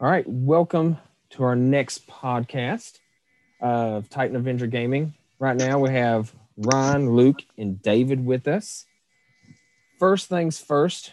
[0.00, 0.96] All right, welcome
[1.30, 3.00] to our next podcast
[3.60, 5.14] of Titan Avenger Gaming.
[5.40, 8.84] Right now we have Ryan, Luke, and David with us.
[9.98, 11.12] First things first,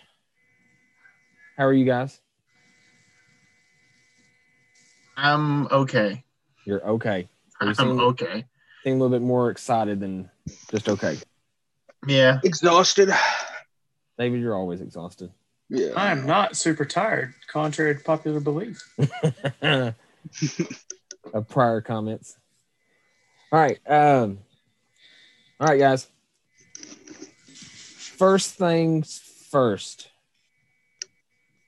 [1.57, 2.19] how are you guys?
[5.17, 6.24] I'm okay.
[6.67, 7.28] You're okay.
[7.62, 8.46] You I'm seem, okay.
[8.83, 10.29] seem a little bit more excited than
[10.70, 11.17] just okay.
[12.06, 12.40] Yeah.
[12.44, 13.10] Exhausted.
[14.20, 15.31] David, you're always exhausted.
[15.69, 15.91] Yeah.
[15.95, 18.81] I am not super tired, contrary to popular belief.
[21.33, 22.37] of prior comments.
[23.51, 23.79] All right.
[23.87, 24.39] Um,
[25.59, 26.07] all right, guys.
[28.17, 30.09] First things first.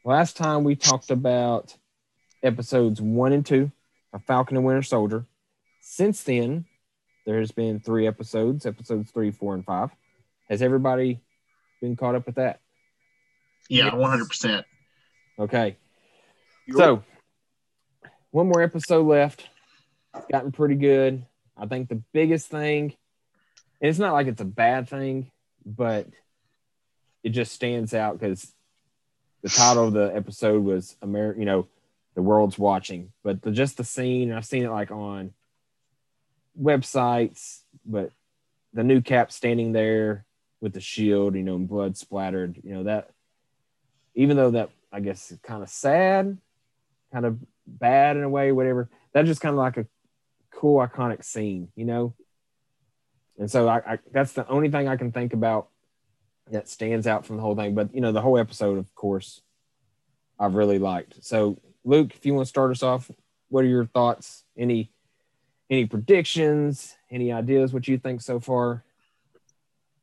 [0.06, 1.76] Last time we talked about
[2.44, 3.72] episodes one and two
[4.14, 5.26] of Falcon and Winter Soldier.
[5.82, 6.66] Since then,
[7.26, 9.90] there has been three episodes, episodes three, four, and five.
[10.50, 11.20] Has everybody
[11.82, 12.62] been caught up with that?
[13.70, 14.64] Yeah, 100%.
[15.40, 15.78] Okay.
[16.76, 17.04] So,
[18.32, 19.48] one more episode left.
[20.16, 21.26] It's gotten pretty good.
[21.56, 22.96] I think the biggest thing,
[23.82, 25.32] and it's not like it's a bad thing,
[25.66, 26.08] but
[27.24, 28.54] it just stands out because
[29.44, 31.68] the title of the episode was America, you know,
[32.16, 33.12] the world's watching.
[33.24, 35.34] But the, just the scene, I've seen it like on
[36.60, 38.12] websites, but
[38.74, 40.26] the new cap standing there
[40.62, 43.12] with the shield, you know, and blood splattered, you know, that
[44.18, 46.38] even though that I guess is kind of sad,
[47.14, 48.90] kind of bad in a way, whatever.
[49.14, 49.86] That's just kind of like a
[50.52, 52.14] cool iconic scene, you know.
[53.38, 55.70] And so I, I that's the only thing I can think about
[56.52, 57.76] that stands out from the whole thing.
[57.76, 59.42] But you know, the whole episode, of course,
[60.40, 61.24] I've really liked.
[61.24, 63.12] So Luke, if you want to start us off,
[63.50, 64.44] what are your thoughts?
[64.58, 64.92] Any
[65.70, 66.96] any predictions?
[67.12, 67.72] Any ideas?
[67.72, 68.84] What you think so far?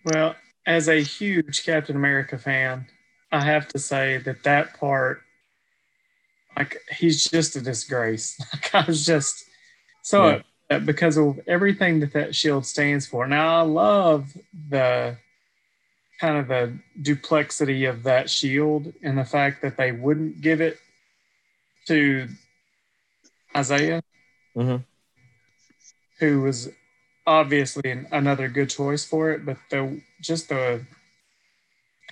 [0.04, 2.86] Well, as a huge Captain America fan,
[3.34, 5.22] I have to say that that part,
[6.56, 8.38] like, he's just a disgrace.
[8.52, 9.44] Like, I was just
[10.02, 10.42] so Yeah.
[10.70, 13.26] upset because of everything that that shield stands for.
[13.26, 14.36] Now, I love
[14.68, 15.16] the
[16.20, 20.78] kind of the duplexity of that shield and the fact that they wouldn't give it
[21.88, 22.28] to
[23.56, 24.00] Isaiah,
[24.56, 24.84] Mhm.
[26.20, 26.70] who was
[27.26, 30.86] obviously an, another good choice for it, but the just the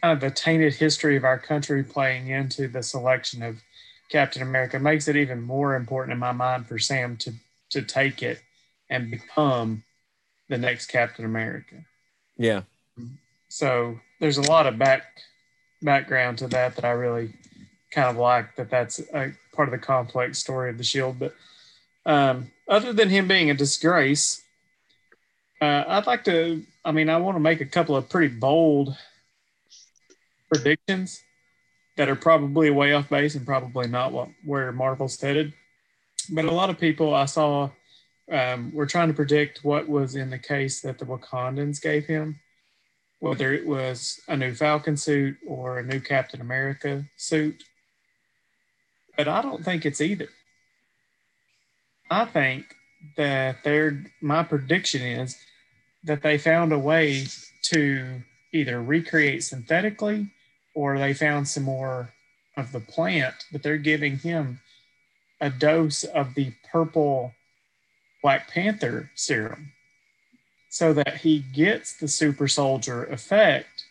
[0.03, 3.63] kind of the tainted history of our country playing into the selection of
[4.11, 7.33] Captain America makes it even more important in my mind for Sam to
[7.71, 8.43] to take it
[8.91, 9.85] and become
[10.49, 11.77] the next Captain America.
[12.37, 12.63] Yeah.
[13.49, 15.05] So there's a lot of back
[15.81, 17.33] background to that that I really
[17.91, 21.19] kind of like that that's a part of the complex story of the Shield.
[21.19, 21.35] But
[22.05, 24.43] um, other than him being a disgrace,
[25.61, 26.63] uh, I'd like to.
[26.85, 28.97] I mean, I want to make a couple of pretty bold
[30.53, 31.23] predictions
[31.97, 35.53] that are probably way off base and probably not what where Marvel's headed.
[36.31, 37.71] But a lot of people I saw
[38.31, 42.41] um, were trying to predict what was in the case that the Wakandans gave him
[43.23, 47.63] whether it was a new Falcon suit or a new Captain America suit.
[49.17, 50.27] But I don't think it's either.
[52.11, 52.75] I think
[53.17, 55.37] that their my prediction is
[56.03, 57.27] that they found a way
[57.67, 60.29] to either recreate synthetically
[60.75, 62.13] or they found some more
[62.57, 64.61] of the plant, but they're giving him
[65.41, 67.33] a dose of the purple
[68.23, 69.73] Black Panther serum
[70.69, 73.85] so that he gets the super soldier effect,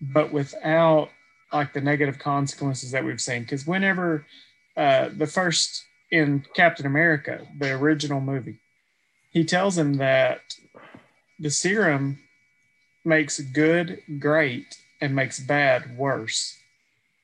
[0.00, 1.10] but without
[1.52, 3.42] like the negative consequences that we've seen.
[3.42, 4.26] Because whenever
[4.76, 8.58] uh, the first in Captain America, the original movie,
[9.30, 10.40] he tells him that
[11.38, 12.18] the serum
[13.04, 16.56] makes good great and makes bad worse.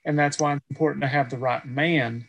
[0.05, 2.29] And that's why it's important to have the right man,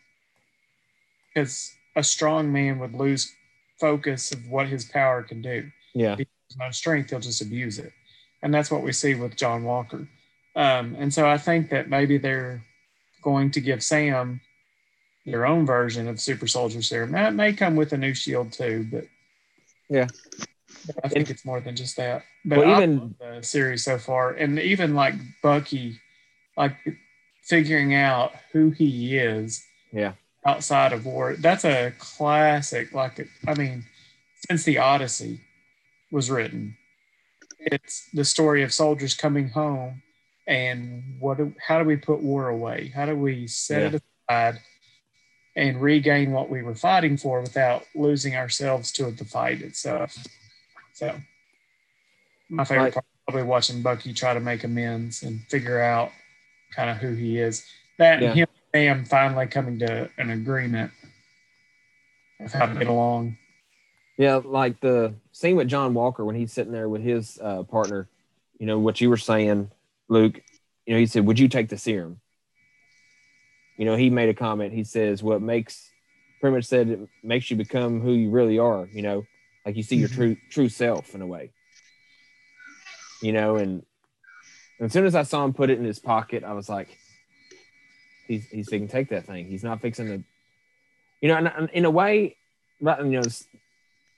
[1.33, 3.33] because a strong man would lose
[3.79, 6.15] focus of what his power can do Yeah.
[6.57, 7.91] no strength, he'll just abuse it.
[8.41, 10.07] And that's what we see with John Walker.
[10.55, 12.63] Um, and so I think that maybe they're
[13.23, 14.41] going to give Sam
[15.25, 17.11] their own version of Super Soldier Serum.
[17.11, 19.05] Now, it may come with a new shield too, but
[19.89, 20.07] Yeah.
[21.03, 22.24] I think it's more than just that.
[22.46, 26.00] But Well, even- the series so far, and even like Bucky,
[26.58, 26.76] like
[27.44, 30.14] figuring out who he is Yeah.
[30.46, 31.35] outside of war.
[31.35, 32.94] That's a classic.
[32.94, 33.85] Like, I mean,
[34.50, 35.41] since the Odyssey
[36.12, 36.78] was written,
[37.59, 40.02] it's the story of soldiers coming home
[40.47, 41.38] and what?
[41.38, 42.91] Do, how do we put war away?
[42.94, 44.59] How do we set it aside
[45.56, 50.18] and regain what we were fighting for without losing ourselves to the fight itself?
[50.93, 51.19] So,
[52.49, 52.93] my favorite Right.
[52.93, 56.11] part probably watching Bucky try to make amends and figure out
[56.72, 57.66] kind of who he is.
[57.97, 58.29] That Yeah.
[58.31, 60.91] and him Sam finally coming to an agreement
[62.40, 63.37] of how to get along.
[64.17, 68.07] Yeah, like the scene with John Walker when he's sitting there with his uh, partner.
[68.59, 69.72] You know what you were saying,
[70.09, 70.41] Luke.
[70.85, 72.19] You know, he said, "Would you take the serum?"
[73.78, 74.73] You know, he made a comment.
[74.73, 75.91] He says, "What makes
[76.39, 79.25] pretty much said it makes you become who you really are." You know,
[79.65, 80.15] like you see your Mhm.
[80.15, 81.51] true true self in a way.
[83.21, 83.85] You know, and
[84.79, 86.97] as soon as I saw him put it in his pocket, I was like,
[88.27, 89.47] "He's he's fixing to take that thing.
[89.47, 90.23] He's not fixing to."
[91.21, 92.35] You know, and, and in a way,
[92.81, 93.21] you know,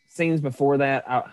[0.08, 1.24] scenes before that, I, a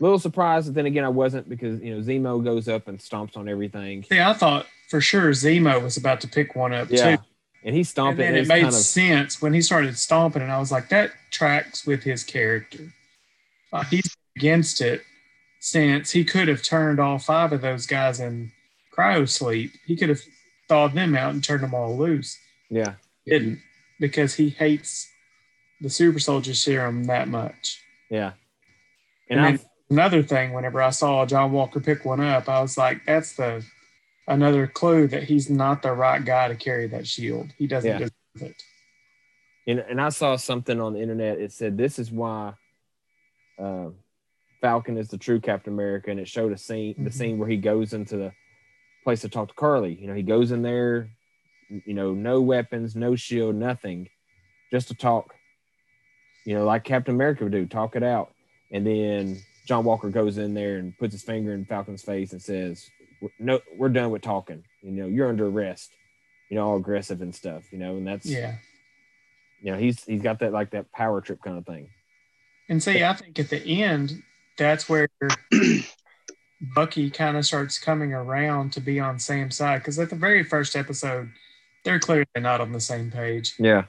[0.00, 3.36] little surprised, but then again, I wasn't because you know Zemo goes up and stomps
[3.36, 4.02] on everything.
[4.02, 7.22] See, I thought for sure Zemo was about to pick one up Yeah, too.
[7.62, 8.38] and he stomped And it.
[8.40, 11.12] And it made kind of sense when he started stomping, and I was like, that
[11.30, 12.92] tracks with his character.
[13.74, 15.02] Uh, he's against it
[15.60, 18.52] since he could have turned all five of those guys in
[18.96, 19.72] cryo sleep.
[19.84, 20.20] He could have
[20.68, 22.38] thawed them out and turned them all loose.
[22.70, 22.94] yeah,
[23.24, 23.60] He didn't
[24.00, 25.10] because he hates
[25.80, 27.82] the super soldier serum that much.
[28.10, 28.32] yeah.
[29.28, 32.78] And, And, I, another thing, whenever I saw John Walker pick one up, I was
[32.78, 33.64] like, that's the
[34.28, 37.48] another clue that he's not the right guy to carry that shield.
[37.58, 37.98] He doesn't Yeah.
[37.98, 38.62] deserve it.
[39.66, 41.40] and, and I saw something on the internet.
[41.40, 42.54] It said this is why
[43.58, 43.90] uh,
[44.60, 47.14] Falcon is the true Captain America, and it showed a scene, the Mhm.
[47.14, 48.32] scene where he goes into the
[49.04, 49.94] place to talk to Karli.
[49.94, 51.10] You know, he goes in there,
[51.68, 54.08] you know, no weapons, no shield, nothing,
[54.70, 55.34] just to talk.
[56.46, 58.32] You know, like Captain America would do, talk it out.
[58.70, 62.40] And then John Walker goes in there and puts his finger in Falcon's face and
[62.42, 62.90] says,
[63.38, 64.64] "No, we're done with talking.
[64.82, 65.90] You know, you're under arrest.
[66.50, 67.70] You know, all aggressive and stuff.
[67.72, 68.56] You know, and that's Yeah.
[69.62, 71.88] you know he's he's got that like that power trip kind of thing
[72.68, 74.22] And see, I think at the end,
[74.56, 75.08] that's where
[76.74, 79.80] Bucky kind of starts coming around to be on Sam's side.
[79.80, 81.30] Because at the very first episode,
[81.84, 83.54] they're clearly not on the same page.
[83.58, 83.84] yeah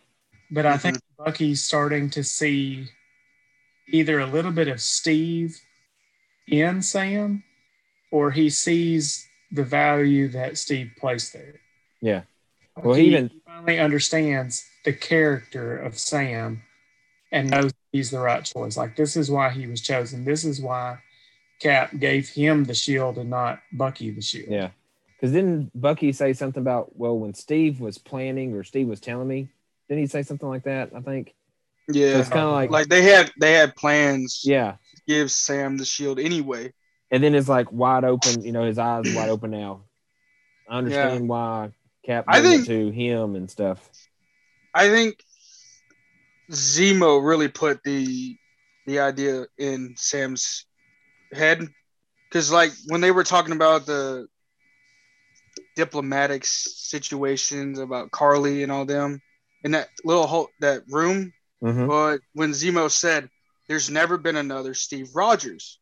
[0.51, 1.23] But I think mm-hmm.
[1.23, 2.87] Bucky's starting to see
[3.87, 5.57] either a little bit of Steve
[6.47, 7.43] in Sam,
[8.11, 11.61] or he sees the value that Steve placed there.
[12.01, 12.21] yeah
[12.75, 16.63] Well, he he even- finally understands the character of Sam
[17.31, 18.75] and knows he's the right choice.
[18.77, 20.25] Like this is why he was chosen.
[20.25, 20.99] This is why
[21.61, 24.49] Cap gave him the shield and not Bucky the shield.
[24.49, 24.69] yeah
[25.15, 29.27] because didn't bucky say something about well when steve was planning or steve was telling
[29.29, 29.47] me
[29.87, 31.33] didn't he say something like that i think
[31.89, 32.19] so Yeah.
[32.19, 35.85] it's kind of like, Like they had they had plans yeah to give Sam the
[35.85, 36.73] shield anyway.
[37.11, 39.83] and then it's like wide open you know his eyes wide open now
[40.69, 41.71] i understand why
[42.05, 43.79] cap I gave think- it to him and stuff
[44.73, 45.23] I think
[46.51, 48.37] Zemo really put the
[48.85, 50.65] the idea in Sam's
[51.33, 51.67] head
[52.29, 54.27] because like when they were talking about the
[55.75, 59.21] diplomatic situations about Karli and all them
[59.63, 61.33] in that little hole that room
[61.63, 61.87] Mhm.
[61.87, 63.29] but when Zemo said
[63.67, 65.79] there's never been another Steve Rogers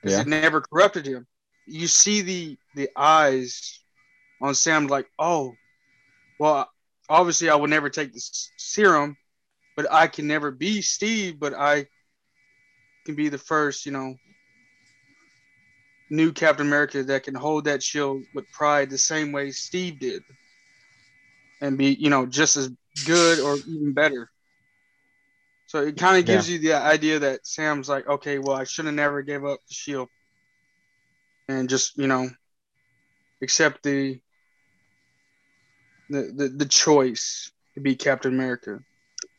[0.00, 0.22] because Yeah.
[0.22, 1.26] it never corrupted him
[1.66, 3.84] you see the the eyes
[4.40, 5.56] on Sam like oh
[6.38, 6.68] well
[7.08, 8.20] obviously I would never take the
[8.56, 9.16] serum,
[9.76, 11.86] but I can never be Steve, but I
[13.04, 14.14] can be the first, you know,
[16.10, 20.22] new Captain America that can hold that shield with pride the same way Steve did.
[21.60, 22.70] And be, you know, just as
[23.06, 24.28] good or even better.
[25.66, 28.84] So it kind of gives you the idea that Sam's like, okay, well, I should
[28.84, 30.08] have never gave up the shield.
[31.48, 32.28] And just, you know,
[33.40, 34.20] accept the
[36.10, 38.80] the, the, the choice to be Captain America.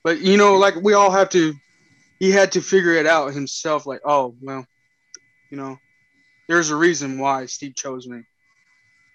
[0.03, 1.53] But you know, like we all have to
[2.19, 4.65] he had to figure it out himself, like, oh well,
[5.50, 5.79] you know,
[6.48, 8.24] there's a reason why Steve chose me.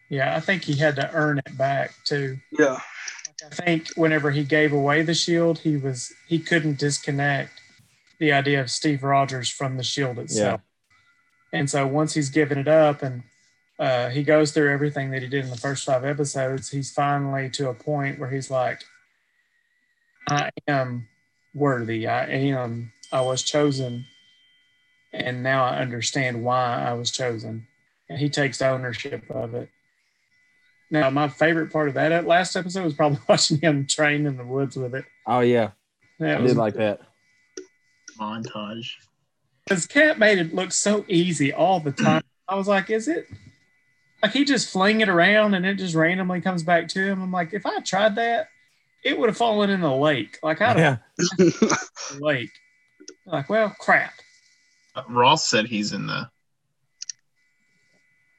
[0.08, 2.38] Yeah, I think he had to earn it back too.
[2.50, 2.78] Yeah.
[3.44, 7.60] I think whenever he gave away the shield, he was he couldn't disconnect
[8.18, 10.60] the idea of Steve Rogers from the shield itself.
[11.52, 11.60] Yeah.
[11.60, 13.22] And so once he's given it up and
[13.78, 17.48] uh, he goes through everything that he did in the first five episodes, he's finally
[17.50, 18.82] to a point where he's like,
[20.28, 21.08] I am
[21.54, 22.06] worthy.
[22.06, 24.04] I am, I was chosen.
[25.12, 27.66] And now I understand why I was chosen.
[28.10, 29.70] And he takes ownership of it.
[30.90, 34.44] Now, my favorite part of that last episode was probably watching him train in the
[34.44, 35.04] woods with it.
[35.26, 35.70] oh yeah
[36.18, 37.00] That i was did like that
[38.18, 38.90] montage.
[39.64, 42.22] because Cap made it look so easy all the time.
[42.48, 43.28] I was like, is it
[44.22, 47.22] like he just fling it around and it just randomly comes back to him?
[47.22, 48.48] I'm like, if I tried that,
[49.04, 50.38] it would have fallen in the lake.
[50.42, 51.00] Like I'd have
[51.38, 51.56] yeah
[52.20, 52.50] lake.
[53.26, 54.12] Like, well, crap.
[54.94, 56.28] Uh, Ross said he's in the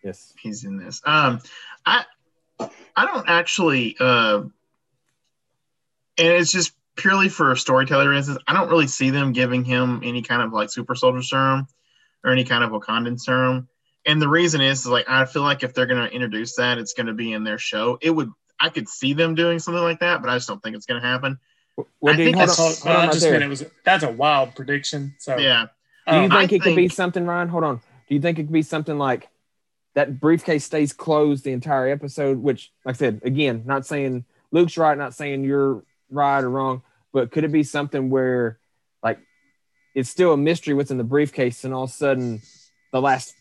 [0.03, 1.01] yes he's in this.
[1.05, 1.41] Um,
[1.85, 2.05] I
[2.59, 4.43] I don't actually uh
[6.19, 8.37] and it's just purely for storyteller reasons.
[8.47, 11.67] I don't really see them giving him any kind of like super soldier serum
[12.23, 13.69] or any kind of Wakandan serum.
[14.05, 16.77] And the reason is, is like I feel like if they're going to introduce that,
[16.77, 17.97] it's going to be in their show.
[18.01, 20.75] It would I could see them doing something like that, but I just don't think
[20.75, 21.39] it's going to happen.
[22.01, 23.31] Well, I dude, think hold that's on, hold on I just there.
[23.31, 25.15] meant it was that's a wild prediction.
[25.17, 25.67] So Yeah,
[26.07, 27.47] Do you um, think I it could be something, Ryan?
[27.47, 27.77] Hold on.
[27.77, 29.29] Do you think it could be something like
[29.95, 32.37] that briefcase stays closed the entire episode?
[32.39, 36.81] Which, like I said, again, not saying Luke's right, not saying you're right or wrong,
[37.13, 38.59] but could it be something where,
[39.01, 39.19] like,
[39.95, 42.41] it's still a mystery what's in the briefcase, and all of a sudden,
[42.91, 43.35] the last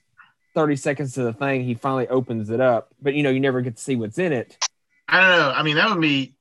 [0.54, 3.60] 30 seconds of the thing, he finally opens it up, but you know, you never
[3.62, 4.58] get to see what's in it.
[5.08, 5.50] I don't know.
[5.50, 6.34] I mean, that would be,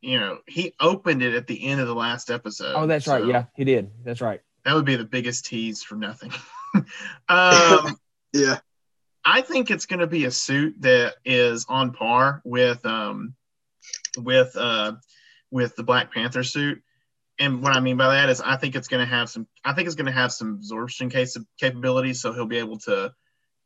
[0.00, 2.74] you know, he opened it at the end of the last episode.
[2.74, 3.24] Oh, that's right.
[3.24, 3.90] Yeah, he did.
[4.04, 4.40] That's right.
[4.64, 6.32] that would be the biggest tease for nothing.
[7.28, 7.96] um,
[8.32, 8.58] Yeah.
[9.24, 13.34] I think it's going to be a suit that is on par with um
[14.18, 14.94] with uh
[15.50, 16.82] with the Black Panther suit.
[17.38, 19.74] And what I mean by that is I think it's going to have some I
[19.74, 23.12] think it's going to have some absorption case capabilities so he'll be able to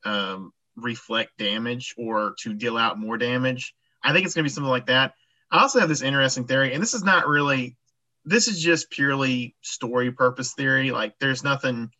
[0.04, 3.74] um reflect damage or to deal out more damage.
[4.06, 5.14] I think it's going to be something like that.
[5.50, 7.76] I also have this interesting theory and this is not really
[8.24, 11.90] this is just purely story purpose theory like there's nothing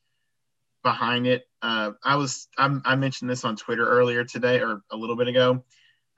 [0.87, 1.49] behind it.
[1.61, 5.27] Uh, I was I'm, I mentioned this on Twitter earlier today or a little bit
[5.27, 5.65] ago.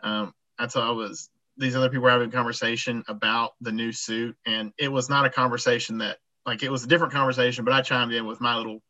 [0.03, 1.31] Um, how I was.
[1.57, 5.25] These other people were having a conversation about the new suit, and it was not
[5.25, 8.57] a conversation that like it was a different conversation, but I chimed in with my
[8.57, 8.83] little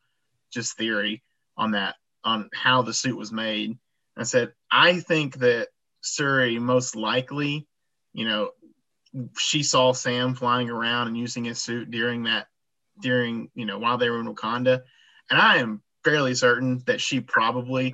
[0.51, 1.23] just theory
[1.57, 3.79] on that on how the suit was made.
[4.17, 5.69] I said I think that
[6.03, 7.67] Shuri most likely,
[8.13, 8.51] you know,
[9.37, 12.49] she saw Sam flying around and using his suit during that
[13.01, 14.83] during you know while they were in Wakanda
[15.31, 17.93] and I am fairly certain that she probably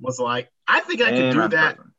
[0.00, 1.76] was like, I think I could And do I'm that.
[1.76, 1.94] frozen.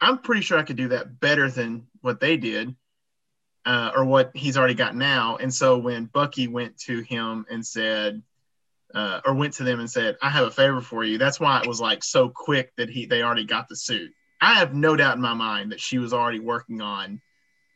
[0.00, 2.74] I'm pretty sure I could do that better than what they did,
[3.66, 5.36] uh, or what he's already got now.
[5.36, 8.22] And so when Bucky went to him and said,
[8.94, 11.60] uh, or went to them and said, "I have a favor for you," that's why
[11.60, 14.12] it was like so quick that he they already got the suit.
[14.40, 17.20] I have no doubt in my mind that she was already working on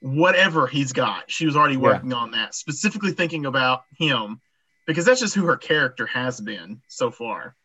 [0.01, 1.31] whatever he's got.
[1.31, 1.81] She was already Yeah.
[1.81, 4.41] working on that, specifically thinking about him
[4.87, 7.57] because that's just who her character has been so far.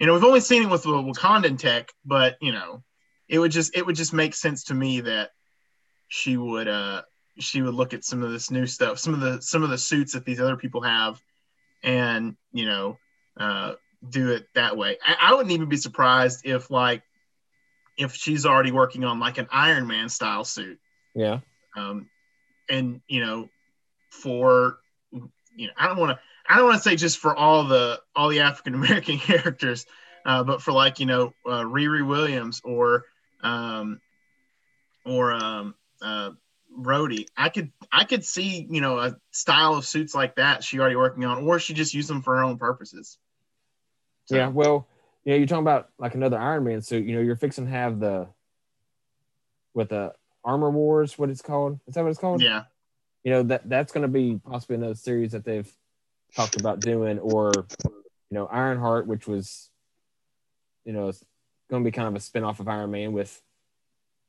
[0.00, 2.82] You know, we've only seen it with the Wakandan tech, but you know,
[3.28, 5.30] it would just it would just make sense to me that
[6.08, 7.02] she would uh
[7.38, 9.78] she would look at some of this new stuff, some of the some of the
[9.78, 11.20] suits that these other people have,
[11.82, 12.98] and you know,
[13.38, 13.74] uh,
[14.08, 14.98] do it that way.
[15.04, 17.02] I, I wouldn't even be surprised if like
[17.96, 20.78] if she's already working on like an Iron Man style suit
[21.14, 21.40] Yeah.
[21.76, 22.08] um,
[22.68, 23.48] and you know,
[24.10, 24.78] for
[25.12, 28.00] you know, I don't want to, I don't want to say just for all the
[28.14, 29.86] all the African American characters,
[30.24, 33.04] uh, but for like you know, uh, Riri Williams or
[33.42, 34.00] um,
[35.04, 36.30] or um, uh,
[36.76, 40.78] Rhodey, I could I could see you know a style of suits like that she
[40.78, 43.18] already working on, or she just used them for her own purposes.
[44.26, 44.86] So, Yeah, well,
[45.24, 47.06] you know, you're talking about like another Iron Man suit.
[47.06, 48.28] You know, you're fixing to have the
[49.72, 50.12] with the
[50.44, 51.18] Armor Wars.
[51.18, 51.80] What it's called?
[51.86, 52.42] Is that what it's called?
[52.42, 52.64] yeah,
[53.24, 55.70] You know that that's going to be possibly another series that they've
[56.36, 57.52] talked about doing, or
[57.84, 57.94] you
[58.30, 59.70] know, Ironheart, which was,
[60.84, 61.24] you know, it's
[61.70, 63.40] going to be kind of a spinoff of Iron Man with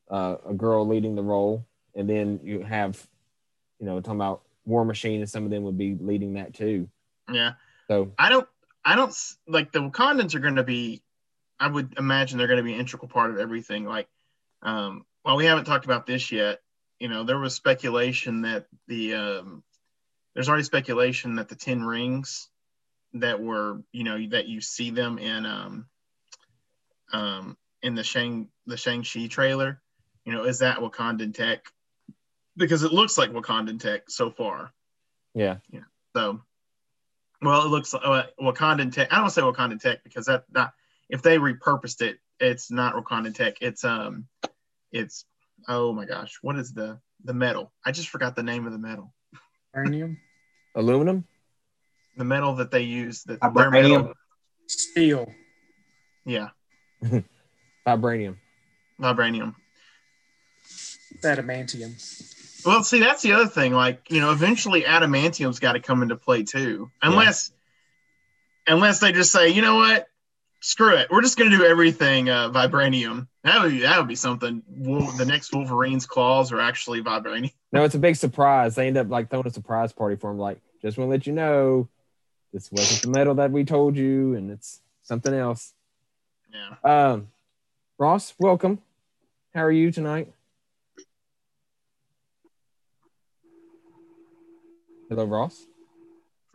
[0.10, 3.06] uh, a girl leading the role, and then you have,
[3.80, 6.88] you know, talking about War Machine, and some of them would be leading that too.
[7.32, 7.54] yeah.
[7.88, 8.48] So I don't,
[8.86, 9.16] I don't
[9.48, 11.02] like the Wakandans are going to be.
[11.60, 13.86] I would imagine they're going to be an integral part of everything.
[13.86, 14.08] Like,
[14.62, 16.60] um, while we haven't talked about this yet,
[17.00, 19.64] you know, there was speculation that the um,
[20.34, 22.50] there's already speculation that the Ten Rings
[23.14, 25.86] that were, you know, that you see them in um,
[27.12, 29.82] um, in the Shang the Shang Chi trailer,
[30.26, 31.66] you know, is that Wakandan tech?
[32.58, 34.74] Because it looks like Wakandan tech so far.
[35.34, 35.58] Yeah.
[35.70, 35.82] Yeah,
[36.16, 36.42] So,
[37.46, 39.08] well, it looks uh, Wakandan tech.
[39.12, 40.74] I don't say Wakandan tech because that that
[41.10, 43.58] if they repurposed it, it's not Wakandan tech.
[43.62, 44.28] It's um,
[44.92, 45.26] it's
[45.68, 47.72] oh my gosh, what is the the metal?
[47.86, 49.14] I just forgot the name of the metal.
[49.76, 50.18] Uranium,
[50.76, 51.26] aluminum.
[52.18, 53.24] The metal that they use.
[53.24, 54.14] That vibranium.
[54.68, 55.32] steel.
[56.26, 56.50] Yeah,
[57.88, 58.38] Vibranium.
[59.00, 59.56] vibranium.
[61.22, 62.35] adamantium.
[62.66, 63.74] Well, see, that's the other thing.
[63.74, 67.52] Like, you know, eventually adamantium's got to come into play too, unless,
[68.68, 70.08] unless they just say, you know what,
[70.62, 73.28] screw it, we're just going to do everything uh, vibranium.
[73.44, 74.64] That would be, that would be something.
[74.68, 77.52] Wol- the next Wolverine's claws are actually vibranium.
[77.72, 78.76] No, it's a big surprise.
[78.76, 80.38] They end up like throwing a surprise party for him.
[80.38, 81.90] Like, just want to let you know,
[82.54, 85.74] this wasn't the metal that we told you, and it's something else.
[86.54, 87.12] Yeah.
[87.12, 87.28] Um,
[87.98, 88.82] Ross, welcome.
[89.54, 90.32] How are you tonight?
[95.10, 95.66] Hello, Ross.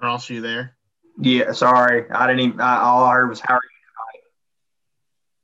[0.03, 0.75] Ross, you there?
[1.21, 2.11] Yeah, sorry.
[2.11, 4.21] I didn't even, I, all I heard was how are you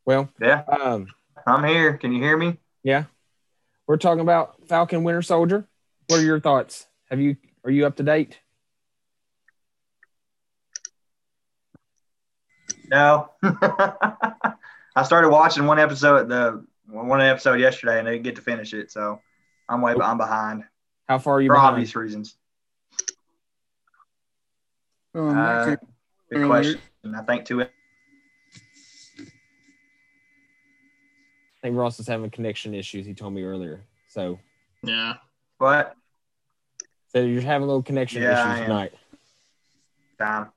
[0.04, 0.28] Well.
[0.40, 1.08] Yeah, um,
[1.46, 1.96] I'm here.
[1.98, 2.58] Can you hear me?
[2.82, 3.04] yeah,
[3.86, 5.66] we're talking about Falcon Winter Soldier.
[6.06, 6.86] What are your thoughts?
[7.10, 8.38] Have you are you up to date?
[12.88, 13.30] No.
[13.42, 18.72] I started watching one episode the one episode yesterday and I didn't get to finish
[18.72, 19.20] it, so
[19.68, 20.64] I'm way I'm behind
[21.08, 21.74] How far are you for behind?
[21.74, 22.36] obvious reasons.
[25.18, 25.76] Oh, Uh, case,
[26.30, 26.46] good Earlier.
[26.46, 27.14] question.
[27.14, 27.62] I think two.
[27.62, 27.68] I
[31.62, 33.06] think Ross is having connection issues.
[33.06, 33.80] He told me earlier.
[34.08, 34.38] So,
[34.82, 35.14] Yeah.
[35.58, 35.96] What
[37.08, 38.92] so you're having a little connection Yeah, issues tonight.
[40.18, 40.50] time?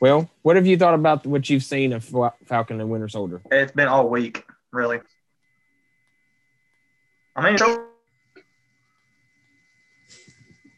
[0.00, 2.04] Well, what have you thought about what you've seen of
[2.44, 3.40] Falcon and Winter Soldier?
[3.50, 5.00] It's been all week, really.
[7.36, 7.88] I mean, so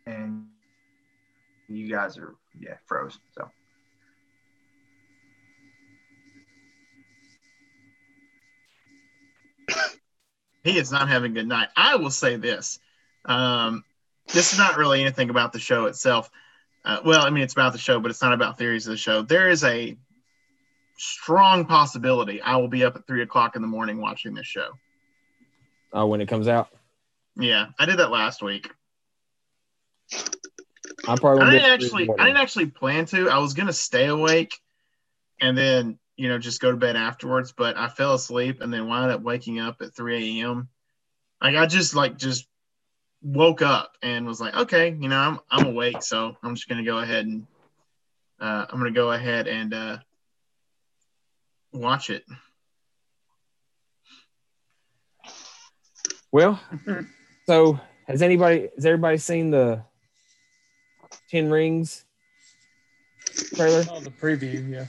[0.06, 0.46] and
[1.68, 3.18] you guys are yeah froze.
[3.32, 3.50] So
[10.62, 11.68] he is not having a good night.
[11.76, 12.78] I will say this.
[13.24, 13.84] Um,
[14.28, 16.30] this is not really anything about the show itself.
[16.84, 18.96] Uh, well, I mean, it's about the show, but it's not about theories of the
[18.96, 19.22] show.
[19.22, 19.96] There is a
[20.96, 24.68] strong possibility I will be up at three o'clock in the morning watching this show.
[25.92, 26.68] Oh, when it comes out,
[27.36, 28.70] Yeah, I did that last week.
[31.06, 33.28] I probably I didn't actually, I didn't actually plan to.
[33.30, 34.58] I was gonna stay awake,
[35.40, 37.52] and then you know just go to bed afterwards.
[37.52, 40.68] But I fell asleep and then wound up waking up at 3 a.m.
[41.42, 42.46] Like I just like just
[43.24, 46.84] woke up and was like, okay, you know, I'm I'm awake, so I'm just gonna
[46.84, 47.46] go ahead and
[48.38, 49.98] uh, I'm gonna go ahead and uh,
[51.72, 52.24] watch it.
[56.30, 56.60] Well,
[57.46, 59.82] so has anybody has everybody seen the
[61.30, 62.04] Ten Rings
[63.54, 63.84] trailer?
[63.90, 64.86] oh, the preview, yeah.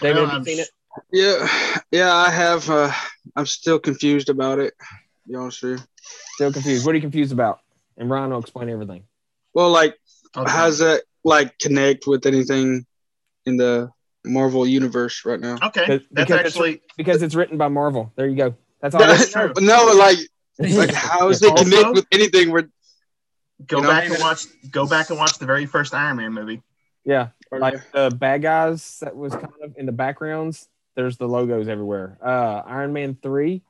[0.00, 0.70] David, Well, have you seen it?
[1.12, 2.70] Yeah, yeah, I have.
[2.70, 2.92] Uh,
[3.34, 4.74] I'm still confused about it.
[4.78, 5.84] to Be honest with you.
[6.34, 6.84] Still confused.
[6.86, 7.60] What are you confused about?
[7.96, 9.04] And Ryan will explain everything.
[9.54, 9.96] Well, like,
[10.36, 10.50] Okay.
[10.50, 12.84] how does that like connect with anything
[13.46, 13.90] in the
[14.24, 15.54] Marvel universe right now?
[15.62, 18.12] Okay, Because that's it's- actually Because it's written by Marvel.
[18.16, 18.54] There you go.
[18.82, 19.00] That's all.
[19.00, 19.52] that's true.
[19.60, 20.18] no, like,
[20.58, 22.50] like how does it Also- connect with anything?
[22.50, 22.68] Where
[23.66, 26.32] go You know, back and watch go back and watch the very first Iron Man
[26.34, 26.62] movie.
[27.04, 30.68] yeah, like the bad guys that was kind of in the backgrounds.
[30.96, 32.18] There's the logos everywhere.
[32.22, 33.62] Uh, Iron Man three.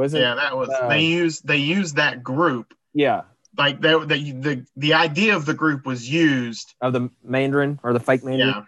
[0.00, 0.20] Was it?
[0.20, 3.24] Yeah, that was uh, they used they used that group Yeah,
[3.58, 6.74] like that the, the the idea of the group was used.
[6.80, 8.48] of the Mandarin or the fake Mandarin.
[8.48, 8.64] Yeah.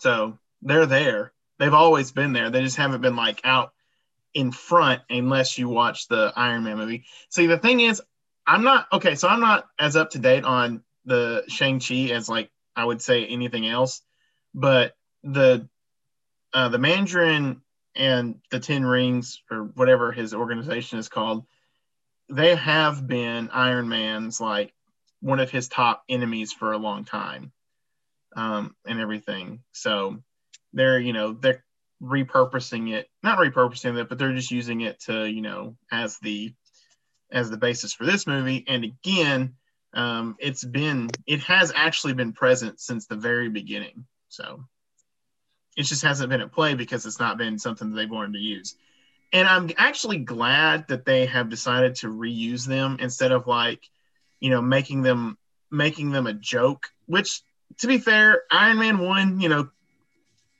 [0.00, 1.32] So they're there.
[1.58, 2.50] They've always been there.
[2.50, 3.72] They just haven't been like out
[4.34, 7.06] in front unless you watch the Iron Man movie.
[7.30, 8.02] See, the thing is,
[8.46, 9.14] I'm not okay.
[9.14, 13.00] So I'm not as up to date on the Shang Chi as like I would
[13.00, 14.02] say anything else,
[14.52, 15.66] but the
[16.52, 17.62] uh, the Mandarin
[17.96, 21.46] and the Ten Rings or whatever his organization is called,
[22.28, 24.72] they have been Iron Man's like
[25.20, 27.52] one of his top enemies for a long time,
[28.36, 29.62] um, and everything.
[29.72, 30.22] So
[30.72, 31.64] they're you know they're
[32.02, 36.54] repurposing it, not repurposing it, but they're just using it to you know as the
[37.30, 38.64] as the basis for this movie.
[38.68, 39.54] And again,
[39.94, 44.06] um, it's been it has actually been present since the very beginning.
[44.28, 44.64] So
[45.76, 48.38] it just hasn't been at play because it's not been something that they've wanted to
[48.38, 48.76] use.
[49.32, 53.82] And I'm actually glad that they have decided to reuse them instead of like,
[54.40, 55.36] you know, making them
[55.70, 56.88] making them a joke.
[57.06, 57.42] Which,
[57.78, 59.68] to be fair, Iron Man one, you know,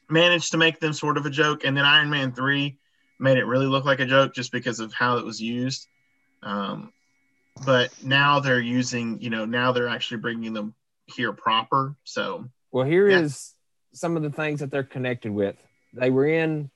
[0.08, 2.78] managed to make them sort of a joke, and then Iron Man three
[3.18, 5.88] made it really look like a joke just because of how it was used.
[6.42, 6.92] Um,
[7.64, 10.74] but now they're using, you know, now they're actually bringing them
[11.06, 11.94] here proper.
[12.04, 13.55] So Well, here is Yeah.
[13.96, 15.56] Some of the things that they're connected with.
[15.94, 16.70] They were in,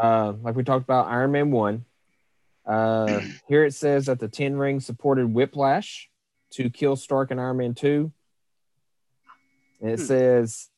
[0.00, 1.84] uh, like we talked about, Iron Man 1.
[2.66, 6.08] Uh, here it says that the Ten Rings supported Whiplash
[6.52, 8.10] to kill Stark in Iron Man 2.
[9.82, 10.04] And it Hmm.
[10.04, 10.68] says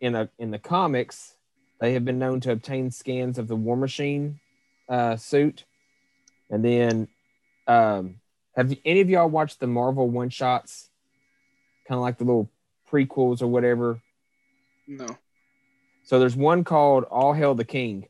[0.00, 1.36] in a in the comics,
[1.80, 4.40] they have been known to obtain scans of the War Machine
[4.88, 5.64] uh, suit.
[6.50, 7.08] And then,
[7.66, 8.16] um,
[8.56, 10.90] have you- any of y'all watched the Marvel one shots?
[11.86, 12.50] Kind of like the little
[12.90, 14.00] prequels or whatever.
[14.86, 15.06] No,
[16.02, 18.06] So there's one called All Hail the King.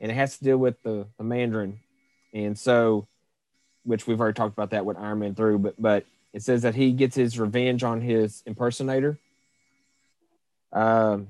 [0.00, 1.78] and it has to deal with the, the Mandarin.
[2.34, 3.06] And so,
[3.84, 6.74] which we've already talked about that with Iron Man three, but but it says that
[6.74, 9.18] he gets his revenge on his impersonator.
[10.72, 11.28] Um,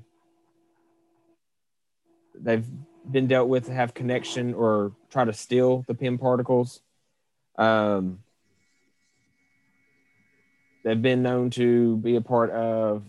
[2.35, 2.65] they've
[3.09, 6.81] been dealt with to have connection or try to steal the Pym particles.
[7.57, 8.19] Um,
[10.83, 13.03] they've been known to be a part of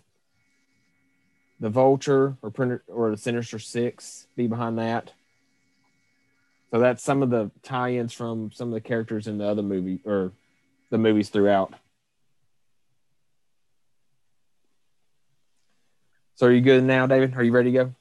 [1.61, 5.12] the Vulture or Printer or the Sinister Six, be behind that.
[6.71, 10.01] So that's some of the tie-ins from some of the characters in the other movie
[10.05, 10.33] or
[10.90, 11.73] the movies throughout.
[16.35, 17.35] So are you good now, David?
[17.37, 17.94] Are you ready to go?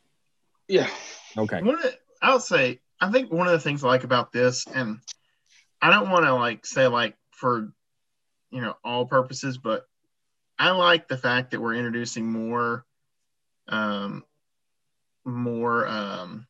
[0.68, 0.90] Yeah.
[1.38, 1.62] Okay.
[1.62, 4.66] One of the, I'll say, I think one of the things I like about this,
[4.68, 5.00] and
[5.82, 7.72] I don't want to like say like for,
[8.52, 9.88] you know, all purposes, but
[10.60, 12.86] I like the fact that we're introducing more,
[13.68, 14.24] um,
[15.26, 16.48] more, um,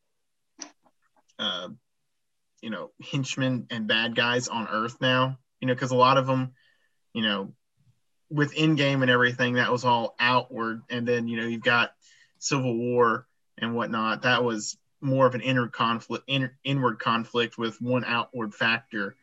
[1.40, 1.70] uh,
[2.62, 5.38] you know, henchmen and bad guys on Earth now.
[5.60, 6.54] You know, because a lot of them,
[7.14, 7.54] you know,
[8.30, 11.94] with Endgame and everything, that was all outward, and then you know you've got
[12.40, 13.26] Civil War
[13.58, 14.24] and whatnot.
[14.24, 19.16] That was more of an inner conflict, inner, inward conflict with one outward factor.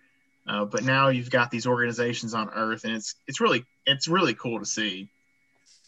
[0.46, 4.34] Uh, but now you've got these organizations on Earth, and it's it's really it's really
[4.34, 5.08] cool to see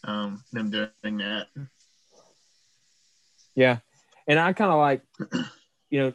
[0.03, 1.47] um, them doing that.
[3.57, 3.79] Yeah.
[4.27, 5.01] And I kind of like,
[5.89, 6.13] you know,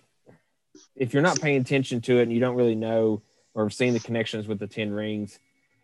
[0.97, 3.21] if you're not paying attention to it and you don't really know
[3.53, 5.39] or have seen the connections with the Ten Rings,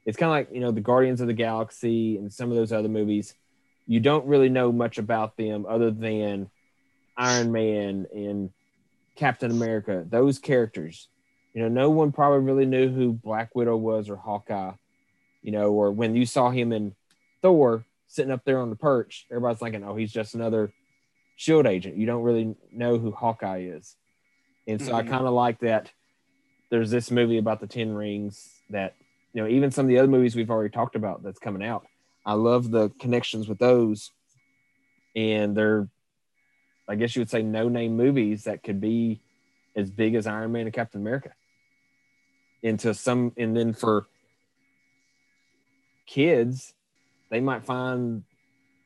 [0.07, 2.73] it's kind of like, you know, the Guardians of the Galaxy and some of those
[2.73, 3.35] other movies.
[3.87, 6.49] You don't really know much about them other than
[7.17, 8.51] Iron Man and
[9.17, 11.09] Captain America, those characters.
[11.55, 14.73] You know, no one probably really knew who Black Widow was or Hawkeye,
[15.43, 16.95] you know, or when you saw him in
[17.43, 20.73] Thor sitting up there on the perch, everybody's thinking, oh, he's just another
[21.39, 21.97] shield agent.
[21.97, 23.97] You don't really know who Hawkeye is.
[24.67, 25.09] And so I Mhm.
[25.09, 25.93] kind of like that
[26.69, 28.97] there's this movie about the Ten Rings that,
[29.33, 31.87] you know, even some of the other movies we've already talked about that's coming out.
[32.27, 34.11] I love the connections with those.
[35.15, 35.89] And they're,
[36.89, 39.21] I guess you would say, no name movies that could be
[39.77, 41.33] as big as Iron Man and Captain America.
[42.65, 44.09] Into some, and then for
[46.05, 46.75] kids,
[47.31, 48.25] they might find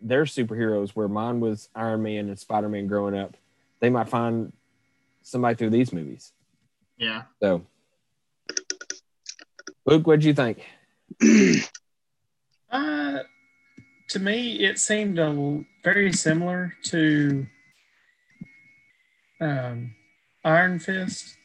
[0.02, 3.36] their superheroes where mine was Iron Man and Spider Man growing up.
[3.80, 4.52] They might find
[5.22, 6.32] somebody through these movies.
[6.98, 7.62] Yeah, So,
[9.86, 10.64] Luke, what'd you think?
[12.70, 13.18] Uh,
[14.08, 17.46] to me, it seemed a, l- very similar to
[19.42, 19.94] um,
[20.42, 21.36] Iron Fist,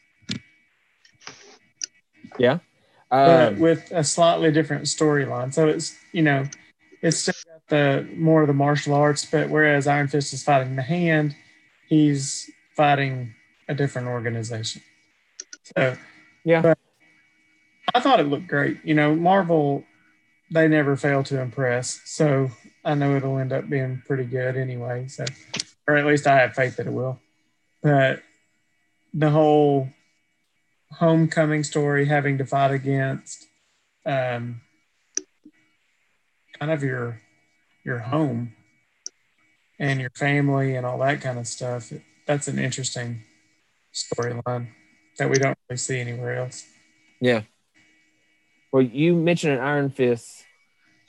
[2.38, 2.60] Yeah.
[3.10, 5.52] but Um, with a slightly different storyline.
[5.52, 6.44] So it's you know,
[7.02, 10.76] it's still got the more of the martial arts, but whereas Iron Fist is fighting
[10.76, 11.36] the hand,
[11.88, 13.34] he's fighting
[13.68, 14.82] a different organization.
[15.76, 15.96] So
[16.44, 16.62] Yeah.
[16.62, 16.78] but
[17.94, 18.78] I thought it looked great.
[18.84, 19.84] You know, Marvel
[20.50, 22.00] they never fail to impress.
[22.06, 22.50] So
[22.84, 25.08] I know it'll end up being pretty good anyway.
[25.08, 25.24] So,
[25.86, 27.20] or at least I have faith that it will.
[27.82, 28.22] But
[29.12, 29.90] the whole
[30.92, 33.46] homecoming story, having to fight against
[34.06, 34.62] um,
[36.58, 37.20] kind of your
[37.84, 38.52] your home
[39.78, 41.92] and your family and all that kind of stuff.
[42.26, 43.22] That's an interesting
[43.94, 44.68] storyline
[45.18, 46.66] that we don't really see anywhere else.
[47.20, 47.42] yeah.
[48.70, 50.44] Well, you mentioned an Iron Fist.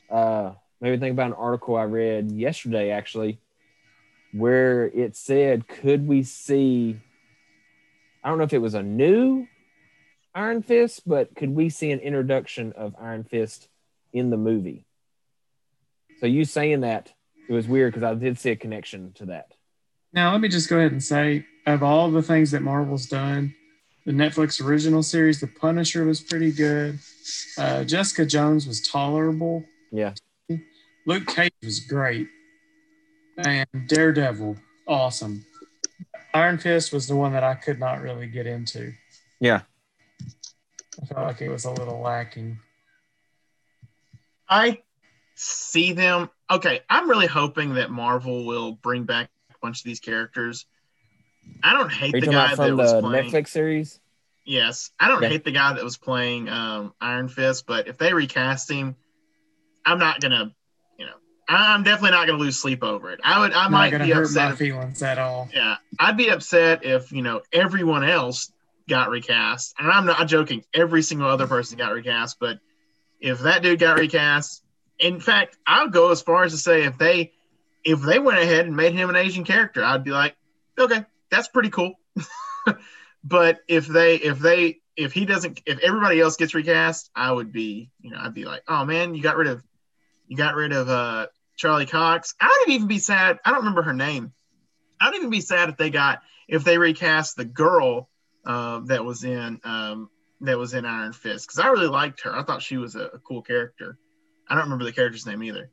[0.10, 3.40] Uh, made me think about an article I read yesterday, actually,
[4.32, 6.98] where it said, could we see,
[8.24, 9.46] I don't know if it was a new
[10.34, 13.68] Iron Fist, but could we see an introduction of Iron Fist
[14.14, 14.86] in the movie?
[16.20, 17.14] So you saying that,
[17.48, 19.54] it was weird because I did see a connection to that.
[20.14, 23.56] Now, let me just go ahead and say of all the things that Marvel's done,
[24.06, 27.00] the Netflix original series, The Punisher, was pretty good.
[27.58, 29.64] Uh, Jessica Jones was tolerable.
[29.92, 30.14] Yeah.
[31.06, 32.28] Luke Cage was great.
[33.38, 35.46] And Daredevil, awesome.
[36.34, 38.94] Iron Fist was the one that I could not really get into.
[39.40, 39.62] Yeah.
[41.02, 42.60] I felt like it was a little lacking.
[44.50, 44.82] I
[45.42, 46.30] see them.
[46.52, 50.66] Okay, I'm really hoping that Marvel will bring back a bunch of these characters.
[51.64, 53.32] I don't hate the guy about that from was the playing.
[53.32, 54.00] Netflix series?
[54.46, 55.30] Yes, I don't Yeah.
[55.30, 58.96] hate the guy that was playing um, Iron Fist, but if they recast him,
[59.86, 60.54] I'm not gonna,
[60.98, 61.14] you know,
[61.48, 63.20] I'm definitely not gonna lose sleep over it.
[63.24, 64.46] I would, I Not might going be hurt upset.
[64.48, 65.50] my If, feelings at all.
[65.54, 68.52] yeah, I'd be upset if you know everyone else
[68.90, 70.64] got recast, and I'm not joking.
[70.74, 72.60] Every single other person got recast, but
[73.22, 74.64] if that dude got recast,
[75.00, 77.32] in fact, I'll go as far as to say if they,
[77.84, 80.36] if they went ahead and made him an Asian character, I'd be like,
[80.78, 81.94] okay, that's pretty cool.
[83.24, 87.52] but if they if they if he doesn't if everybody else gets recast, I would
[87.52, 89.64] be you know I'd be like, oh man, you got rid of
[90.28, 92.36] you got rid of uh Charlie Cox.
[92.40, 93.40] I wouldn't even be sad.
[93.46, 94.34] I don't remember her name.
[95.00, 98.10] I'd even be sad if they got if they recast the girl
[98.46, 100.10] uh, that was in um,
[100.42, 102.36] that was in Iron Fist because I really liked her.
[102.36, 103.98] I thought she was a, a cool character.
[104.50, 105.70] I don't remember the character's name either.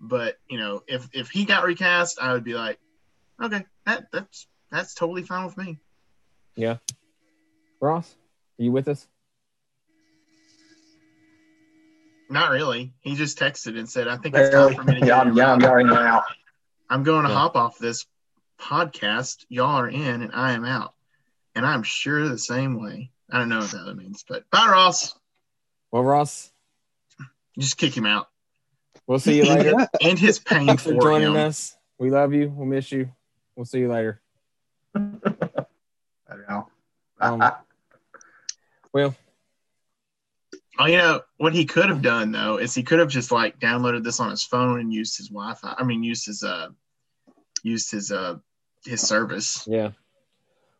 [0.00, 2.78] But you know, if if he got recast, I would be like,
[3.42, 5.78] okay, that that's that's totally fine with me.
[6.56, 6.76] Yeah.
[7.80, 8.14] Ross,
[8.58, 9.06] are you with us?
[12.28, 12.94] Not really.
[13.00, 15.36] He just texted and said, "I think it's time for me to get yeah, I'm,
[15.36, 16.22] yeah, I'm already out.
[16.88, 17.36] I'm going to Yeah.
[17.36, 18.06] hop off this
[18.60, 19.44] podcast.
[19.48, 20.94] Y'all are in, and I am out.
[21.56, 23.10] And I'm sure the same way.
[23.32, 25.14] I don't know what that means, but bye, Ross.
[25.90, 26.52] Well, Ross,
[27.60, 28.28] Just kick him out.
[29.06, 29.74] we'll see you later.
[30.02, 31.36] And his pain Thanks for for joining him.
[31.36, 31.76] us.
[31.98, 32.48] We love you.
[32.56, 33.10] We'll miss you.
[33.54, 34.20] We'll see you later.
[34.94, 35.00] I
[36.28, 36.68] don't know.
[37.20, 37.52] Um,
[38.92, 39.14] Well,
[40.78, 43.60] Oh, you know what he could have done though is he could have just like
[43.60, 45.74] downloaded this on his phone and used his Wi-Fi.
[45.76, 46.68] I mean, used his uh,
[47.62, 48.38] used his uh,
[48.86, 49.66] his service.
[49.68, 49.90] yeah.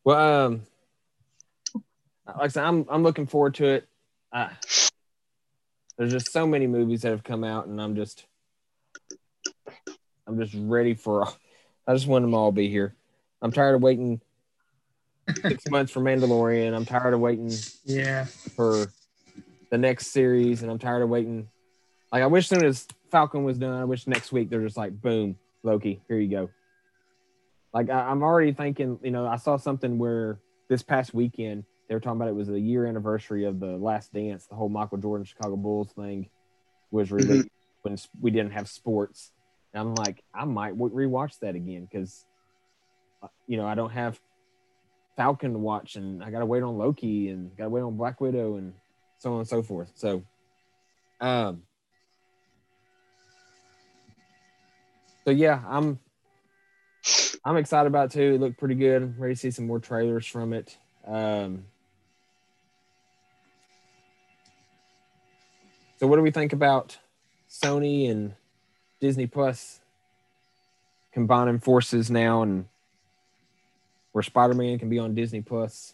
[0.03, 0.62] Well, um,
[2.27, 3.88] like I said, I'm I'm looking forward to it.
[4.33, 4.49] Uh,
[6.00, 8.24] there's just so many movies that have come out, and I'm just
[10.26, 11.28] I'm just ready for.
[11.86, 12.94] I just want them all to be here.
[13.42, 14.22] I'm tired of waiting
[15.42, 16.74] six months for Mandalorian.
[16.74, 17.52] I'm tired of waiting
[17.84, 18.24] Yeah.
[18.56, 18.86] for
[19.70, 21.48] the next series, and I'm tired of waiting.
[22.10, 24.98] Like I wish soon as Falcon was done, I wish next week they're just like,
[24.98, 26.48] boom, Loki, here you go.
[27.74, 30.38] Like I, I'm already thinking, you know, I saw something where
[30.70, 34.12] this past weekend they were talking about it was the year anniversary of the Last
[34.12, 36.31] Dance, the whole Michael Jordan Chicago Bulls thing
[36.92, 37.48] was released
[37.83, 39.33] when we didn't have sports.
[39.74, 42.24] And I'm like, I might rewatch that again because,
[43.48, 44.20] you know, I don't have
[45.16, 47.96] Falcon to watch, and I got to wait on Loki, and got to wait on
[47.96, 48.72] Black Widow, and
[49.18, 49.90] so on and so forth.
[49.96, 50.22] So,
[51.20, 51.62] um,
[55.24, 55.98] so yeah, I'm
[57.44, 58.35] I'm excited about it too.
[58.35, 59.03] It looked pretty good.
[59.03, 60.79] I'm ready to see some more trailers from it.
[61.05, 61.64] Um,
[66.00, 66.96] so, what do we think about
[67.50, 68.32] Sony and
[69.00, 69.80] Disney Plus
[71.12, 72.64] combining forces now, and
[74.12, 75.92] where Spider Man can be on Disney Plus?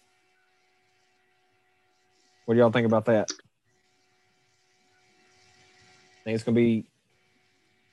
[2.45, 3.29] What do y'all think about that?
[6.25, 6.85] Think it's gonna be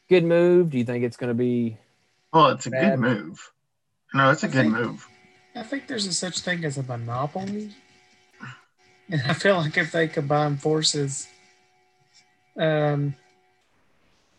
[0.08, 0.70] good move?
[0.70, 1.78] Do you think it's gonna be
[2.32, 2.92] Well, it's a Bad.
[2.92, 3.52] good move.
[4.14, 5.08] No, it's a I good think- move.
[5.56, 7.72] I think there's a such thing as a monopoly.
[9.10, 11.28] And I feel like if they combine forces,
[12.58, 13.16] um,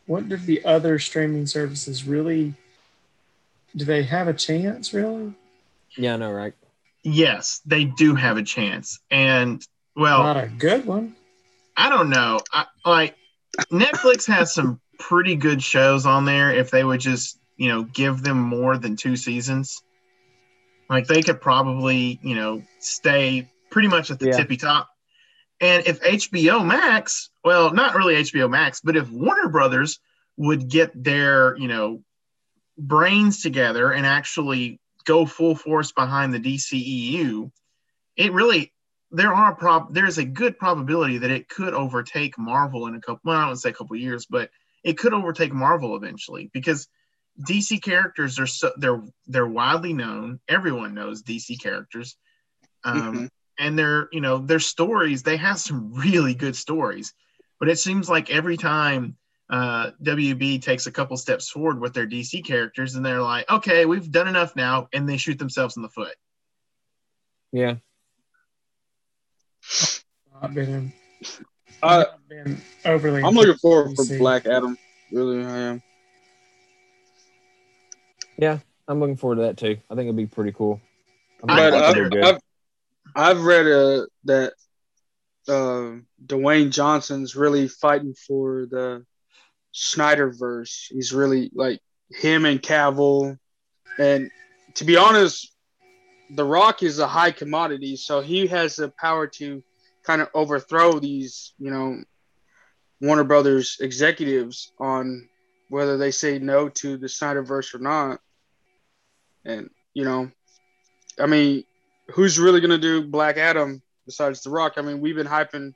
[0.07, 2.55] what did the other streaming services really?
[3.77, 5.35] Do they have a chance, really?
[5.96, 6.55] yeah, no, right?
[7.03, 8.98] Yes, they do have a chance.
[9.11, 9.64] And
[9.96, 11.14] well, Not a good one.
[11.77, 12.40] I don't know.
[12.53, 13.16] I, like
[13.72, 16.53] Netflix has some pretty good shows on there.
[16.53, 19.83] If they would just, you know, give them more than two seasons,
[20.88, 24.37] like they could probably, you know, stay pretty much at the Yeah.
[24.37, 24.88] tippy top.
[25.64, 29.98] And if HBO Max, well, not really HBO Max, but if Warner Brothers
[30.37, 32.03] would get their, you know,
[32.77, 37.50] brains together and actually go full force behind the DCEU,
[38.14, 38.74] it really
[39.11, 43.20] there are prob there's a good probability that it could overtake Marvel in a couple
[43.24, 44.50] well I wouldn't say a couple years, but
[44.83, 46.88] it could overtake Marvel eventually because
[47.40, 50.40] DC characters are so they're they're widely known.
[50.46, 52.18] Everyone knows DC characters.
[52.85, 53.29] Um, Mhm.
[53.59, 57.14] And their you know their stories they have some really good stories
[57.61, 59.17] but it seems like every time
[59.51, 63.85] uh, WB takes a couple steps forward with their DC characters and they're like okay
[63.85, 66.14] we've done enough now and they shoot themselves in the foot
[67.53, 67.77] Yeah,
[70.40, 70.93] Not been,
[71.83, 73.23] I've been overly.
[73.23, 74.79] I'm looking forward for Black Adam.
[75.12, 75.83] Really, I am.
[78.38, 79.77] Yeah i'm looking forward to that too.
[79.90, 80.81] I think it'll be pretty cool.
[81.49, 82.35] I think but I've.
[82.35, 82.40] I've,
[83.14, 84.55] I've read uh, that
[85.48, 89.05] uh, Dwayne Johnson's really fighting for the
[89.74, 90.87] Snyderverse.
[90.90, 93.38] He's really like him and Cavill.
[93.98, 94.31] And
[94.74, 95.53] to be honest,
[96.31, 99.62] The Rock is a high commodity, so he has the power to
[100.03, 102.03] kind of overthrow these, you know,
[103.00, 105.29] Warner Brothers executives on
[105.68, 108.20] whether they say no to the Snyderverse or not.
[109.44, 110.31] And, you know,
[111.18, 111.64] I mean,
[112.12, 114.75] who's really gonna do Black Adam besides The Rock?
[114.77, 115.75] I mean, we've been hyping,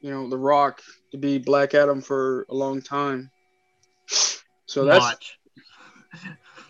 [0.00, 3.30] you know, The Rock to be Black Adam for a long time.
[4.66, 5.38] So that's watch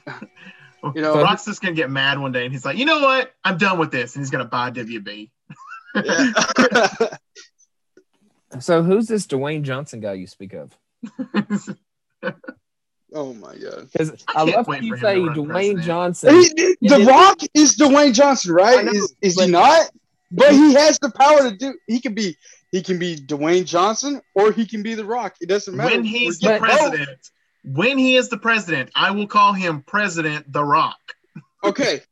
[0.95, 3.33] You know, Rock's just gonna get mad one day, and he's like, you know what?
[3.43, 5.31] I'm done with this, and he's gonna buy WB.
[5.95, 7.07] yeah.
[8.61, 10.77] So who's this Dwayne Johnson guy you speak of?
[13.15, 13.89] oh my god.
[13.93, 15.85] Because I I, love wait when you say Dwayne president.
[15.85, 16.35] Johnson.
[16.35, 17.09] He- he- the yeah.
[17.09, 18.85] Rock is Dwayne Johnson, right?
[18.85, 19.91] know, Is is but- he not?
[20.31, 21.75] But he has the power to do.
[21.87, 22.37] He can be.
[22.73, 25.37] He can be Dwayne Johnson, or he can be the Rock.
[25.41, 25.95] It doesn't matter.
[25.95, 26.79] when he's the getting both.
[26.79, 27.19] president,
[27.65, 30.99] when he is the president, I will call him President The Rock.
[31.63, 32.01] Okay.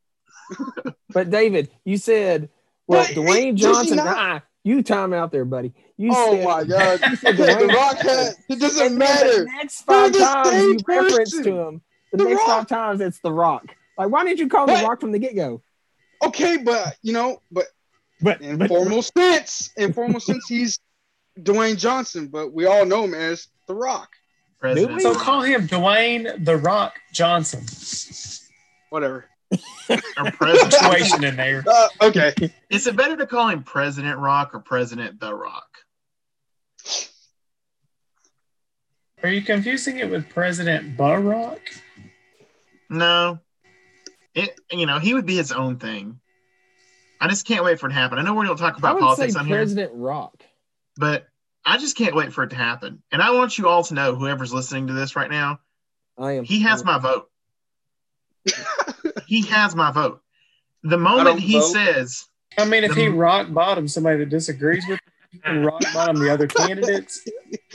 [1.12, 2.48] But David, you said,
[2.86, 3.96] well, But Dwayne does he Johnson.
[3.96, 4.44] not?
[4.64, 5.72] You time out there, buddy.
[5.96, 7.00] You Oh said, my god.
[7.10, 8.08] You said the Dwayne Rock Johnson.
[8.08, 8.36] has.
[8.48, 9.38] It doesn't And matter.
[9.40, 12.46] the next five the times same you reference to him, the, The next Rock.
[12.48, 13.64] five times it's The Rock.
[13.98, 15.62] Like, why didn't you call him The Rock from the get go?
[16.24, 17.66] Okay, but you know, but
[18.20, 20.78] But, in but formal sense, in formal sense, he's
[21.40, 24.10] Dwayne Johnson, but we all know him as the Rock.
[24.60, 25.02] President.
[25.02, 27.64] So call him Dwayne the Rock Johnson.
[28.90, 29.24] Whatever.
[30.16, 30.72] Or president.
[30.72, 31.62] Situation in there.
[31.66, 32.32] Uh, okay.
[32.70, 35.66] Is it better to call him President Rock or President The Rock?
[39.22, 41.58] Are you confusing it with President Barack?
[42.88, 43.38] No.
[44.34, 46.18] It you know, he would be his own thing.
[47.20, 48.18] I just can't wait for it to happen.
[48.18, 50.42] I know we don't talk I about would politics say on here, President Rock.
[50.96, 51.26] but
[51.64, 53.02] I just can't wait for it to happen.
[53.12, 55.60] And I want you all to know, whoever's listening to this right now,
[56.18, 56.44] I am.
[56.44, 57.28] he has my vote.
[59.26, 60.20] he has my vote.
[60.82, 61.72] The moment he vote.
[61.72, 62.26] says,
[62.58, 64.98] I mean, if he rock bottom somebody that disagrees with
[65.32, 67.26] him and rock bottom the other candidates,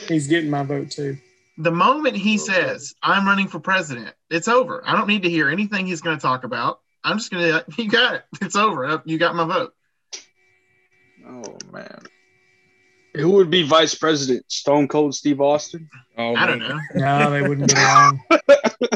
[0.08, 1.18] he's getting my vote too.
[1.58, 4.84] the moment he says, I'm running for president, it's over.
[4.86, 6.82] I don't need to hear anything he's going to talk about.
[7.04, 8.24] I'm just going to, you got it.
[8.42, 8.86] It's over.
[8.86, 9.74] Uh, you got my vote.
[11.28, 12.00] Oh man.
[13.16, 14.46] Who would be vice president?
[14.52, 15.90] Stone Cold Steve Austin?
[16.18, 16.78] Oh, I don't know.
[16.94, 18.22] No, they wouldn't get along.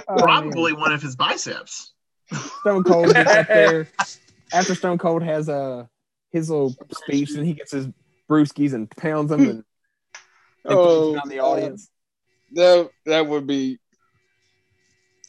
[0.08, 1.94] Oh, Probably one of his biceps.
[2.62, 3.88] Stone Cold gets up there
[4.54, 5.86] after Stone Cold has uh,
[6.32, 7.88] his little speech, and he gets his
[8.30, 9.64] brewskis and pounds them and, and
[10.66, 11.90] Oh, on the audience.
[12.54, 13.80] that that would be.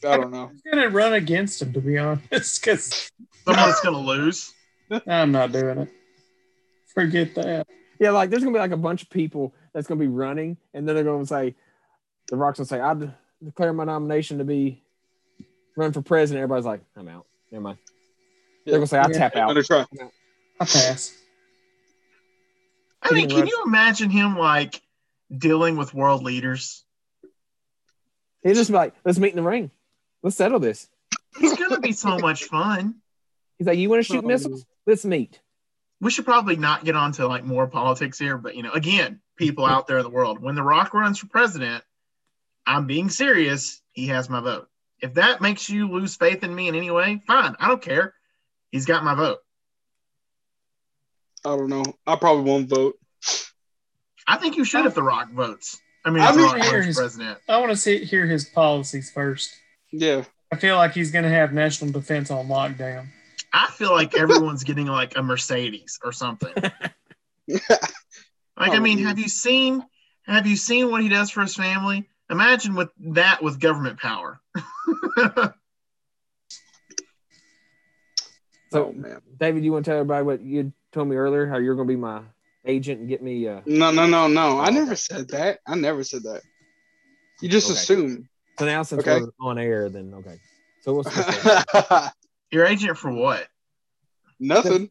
[0.05, 0.51] I don't know.
[0.51, 3.09] I'm gonna run against him to be honest, because
[3.45, 4.53] Someone's going to lose.
[5.07, 5.89] I'm not doing it.
[6.93, 7.67] Forget that.
[7.99, 10.87] Yeah, like there's gonna be like a bunch of people that's gonna be running, and
[10.87, 11.55] then they're gonna say,
[12.27, 12.93] "The Rock's gonna say, I
[13.43, 14.82] declare my nomination to be
[15.75, 17.25] run for president." Everybody's like, "I'm out.
[17.51, 17.77] Never mind."
[18.65, 19.17] They're gonna say, "I Yeah.
[19.17, 19.85] tap I'm out." gonna try.
[20.59, 21.17] I pass.
[23.01, 24.81] I mean, can you imagine him like
[25.35, 26.85] dealing with world leaders?
[28.43, 29.71] He's just be like, "Let's meet in the ring.
[30.21, 30.89] Let's settle this."
[31.39, 33.01] It's going to be so much fun.
[33.57, 34.65] He's like, "You want to shoot missiles?
[34.85, 35.41] Let's meet."
[35.99, 39.65] We should probably not get onto like more politics here, but you know, again, people
[39.65, 41.83] out there in the world, when The Rock runs for president,
[42.65, 43.81] I'm being serious.
[43.93, 44.69] He has my vote.
[45.03, 47.55] If that makes you lose faith in me in any way, fine.
[47.59, 48.15] I don't care.
[48.71, 49.37] He's got my vote.
[51.45, 51.83] I don't know.
[52.07, 52.95] I probably won't vote.
[54.27, 55.77] I think you should if The Rock votes.
[56.05, 57.37] I mean, I if The mean, Rock runs here's- president.
[57.49, 59.53] I want to see hear his policies first.
[59.91, 60.23] Yeah.
[60.51, 63.07] I feel like he's gonna have national defense on lockdown.
[63.51, 66.53] I feel like everyone's getting like a Mercedes or something.
[68.55, 69.03] Like, I mean, Probably.
[69.05, 69.83] have you seen
[70.27, 72.07] have you seen what he does for his family?
[72.33, 74.41] Imagine with that with government power.
[78.71, 79.21] So, oh man.
[79.39, 81.45] David, you want to tell everybody what you told me earlier?
[81.47, 82.21] How you're gonna be my
[82.65, 83.47] agent and get me?
[83.47, 84.59] Uh, No, no, no, no.
[84.59, 85.59] I Oh, never said that.
[85.67, 86.41] I never said that.
[87.39, 87.79] You just Okay.
[87.79, 88.29] assume.
[88.57, 89.19] so now since Okay.
[89.21, 90.39] we're on air, then okay.
[90.81, 92.13] So what's what's-
[92.51, 93.47] Your agent for what?
[94.39, 94.89] Nothing.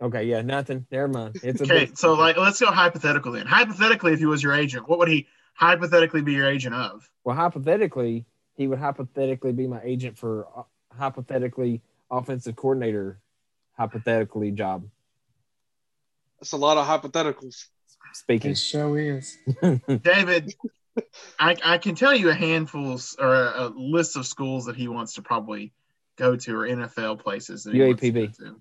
[0.00, 0.24] okay?
[0.24, 0.86] Yeah, nothing.
[0.92, 1.40] Never mind.
[1.42, 3.46] It's a Okay, so like let's go hypothetical then.
[3.46, 5.26] Hypothetically, if he was your agent, what would he
[5.60, 7.08] hypothetically be your agent of?
[7.22, 10.62] Well, hypothetically, he would hypothetically be my agent for uh,
[10.96, 13.20] hypothetically offensive coordinator,
[13.76, 14.84] hypothetically job.
[16.40, 17.66] That's a lot of hypotheticals.
[18.12, 18.50] Speaking.
[18.50, 19.38] His show is.
[20.02, 20.54] David,
[21.38, 24.88] I, I can tell you a handful or a, a list of schools that he
[24.88, 25.72] wants to probably
[26.16, 28.60] go to or NFL places that he wants to go to.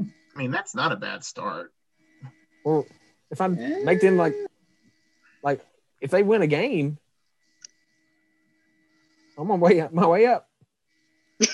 [0.00, 1.72] I mean, that's not a bad start.
[2.64, 2.86] Well,
[3.30, 4.34] if I make them like,
[5.42, 5.64] like
[6.00, 6.98] if they win a game,
[9.38, 10.48] I'm on way up, my way up.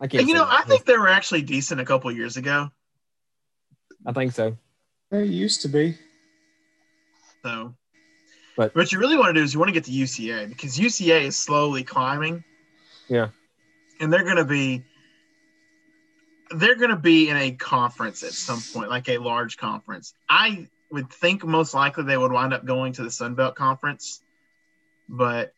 [0.00, 0.26] I can't.
[0.26, 2.70] You say know, I think they were actually decent a couple years ago.
[4.06, 4.56] I think so.
[5.10, 5.96] They used to be.
[7.42, 7.74] So,
[8.56, 10.78] But- what you really want to do is you want to get to UCA because
[10.78, 12.42] UCA is slowly climbing.
[13.08, 13.28] Yeah.
[14.00, 14.82] And they're going to be
[16.50, 20.14] they're going to be in a conference at some point, like a large conference.
[20.28, 24.22] I would think most likely they would wind up going to the Sun Belt Conference,
[25.08, 25.52] but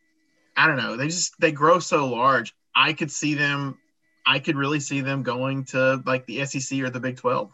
[0.55, 0.97] I don't know.
[0.97, 2.55] They just they grow so large.
[2.75, 3.77] I could see them.
[4.25, 7.51] I could really see them going to like the SEC or the Big Twelve.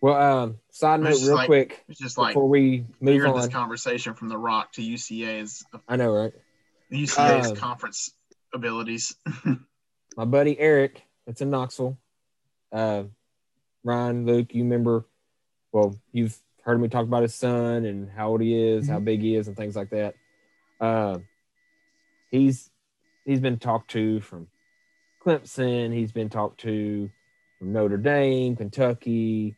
[0.00, 3.48] Well, um, side note, real like- quick, It's just like before we move hearing this
[3.48, 6.32] conversation from the Rock to UCA's I know, right?
[6.92, 8.12] UCA's Uh, conference
[8.54, 9.16] abilities.
[10.16, 11.98] My buddy Eric, that's in Knoxville.
[12.70, 13.04] Uh,
[13.82, 15.07] Ryan, Luke, you remember?
[15.72, 19.20] Well, you've heard me talk about his son and how old he is, how big
[19.20, 20.14] he is, and things like that.
[20.80, 21.18] Uh,
[22.30, 22.70] he's
[23.24, 24.48] he's been talked to from
[25.24, 25.92] Clemson.
[25.92, 27.10] He's been talked to
[27.58, 29.56] from Notre Dame, Kentucky,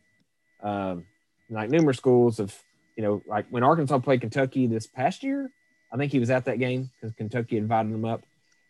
[0.63, 1.05] um,
[1.49, 2.57] like numerous schools of
[2.95, 5.49] you know, like when Arkansas played Kentucky this past year.
[5.93, 8.21] I think he was at that game because Kentucky invited him up.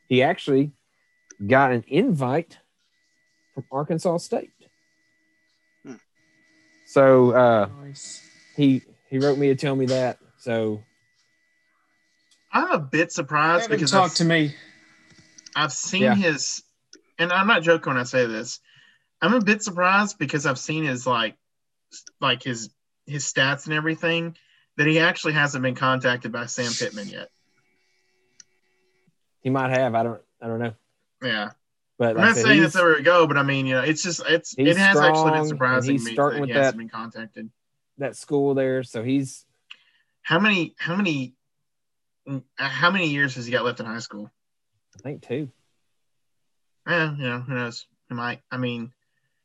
[0.10, 0.72] He actually
[1.46, 2.58] got an invite
[3.54, 4.52] from Arkansas State.
[6.92, 8.22] So uh, Nice.
[8.58, 10.18] he he wrote me to tell me that.
[10.40, 10.84] So
[12.52, 14.54] I'm a bit surprised because talk I've, to me.
[15.56, 16.16] I've seen Yeah.
[16.16, 16.64] his,
[17.18, 18.60] and I'm not joking when I say this.
[19.22, 21.38] I'm a bit surprised because I've seen his like,
[22.20, 22.70] like his
[23.06, 24.36] his stats and everything
[24.76, 27.30] that he actually hasn't been contacted by Sam Pittman yet.
[29.42, 29.96] he might have.
[29.96, 30.74] I don't I don't know.
[31.24, 31.52] Yeah,
[32.02, 33.82] But I'm like not said, saying that's where we go, but I mean, you know,
[33.82, 36.74] it's just it's it has actually been surprising he's me starting that with he hasn't
[36.74, 37.52] that- been contacted.
[38.00, 38.82] that school there.
[38.82, 39.46] So he's
[40.24, 41.36] How many how many
[42.28, 44.32] mm, how many years has he got left in high school?
[44.98, 45.52] I think two.
[46.88, 47.86] Yeah, you know, who knows?
[48.10, 48.42] He might.
[48.50, 48.92] I mean,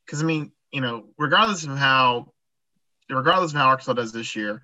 [0.06, 2.32] because I mean, you know, regardless of how,
[3.10, 4.62] regardless of how Arkansas does this year,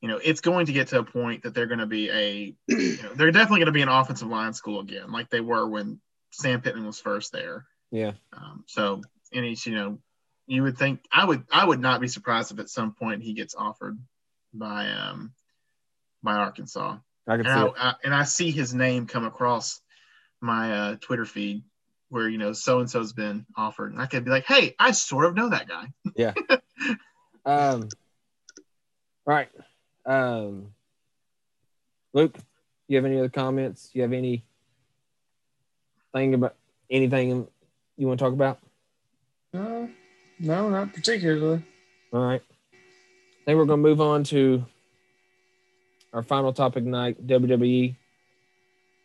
[0.00, 2.54] you know, it's going to get to a point that they're going to be a,
[2.68, 5.68] you know, they're definitely going to be an offensive line school again, like they were
[5.68, 6.00] when
[6.34, 7.66] Sam Pittman was first there.
[7.90, 8.12] Yeah.
[8.32, 9.98] Um, so, and he's, you know,
[10.46, 13.32] you would think I would I would not be surprised if at some point he
[13.32, 13.98] gets offered
[14.52, 15.32] by um
[16.22, 17.72] by Arkansas I can and see I, it.
[17.78, 19.80] I, and I see his name come across
[20.40, 21.62] my uh, Twitter feed
[22.10, 24.92] where you know so and so's been offered, and I could be like, "Hey, I
[24.92, 26.34] sort of know that guy." Yeah.
[27.46, 27.88] um,
[29.26, 29.48] all right.
[30.04, 30.74] Um,
[32.12, 32.36] Luke,
[32.88, 33.90] you have any other comments?
[33.94, 34.44] You have any
[36.14, 36.54] thing about
[36.90, 37.46] anything
[37.96, 38.58] you want to talk about?
[39.52, 39.88] No,
[40.38, 41.62] no, not particularly.
[42.12, 42.42] All right.
[42.72, 44.64] I think we're going to move on to
[46.12, 47.96] our final topic tonight, WWE.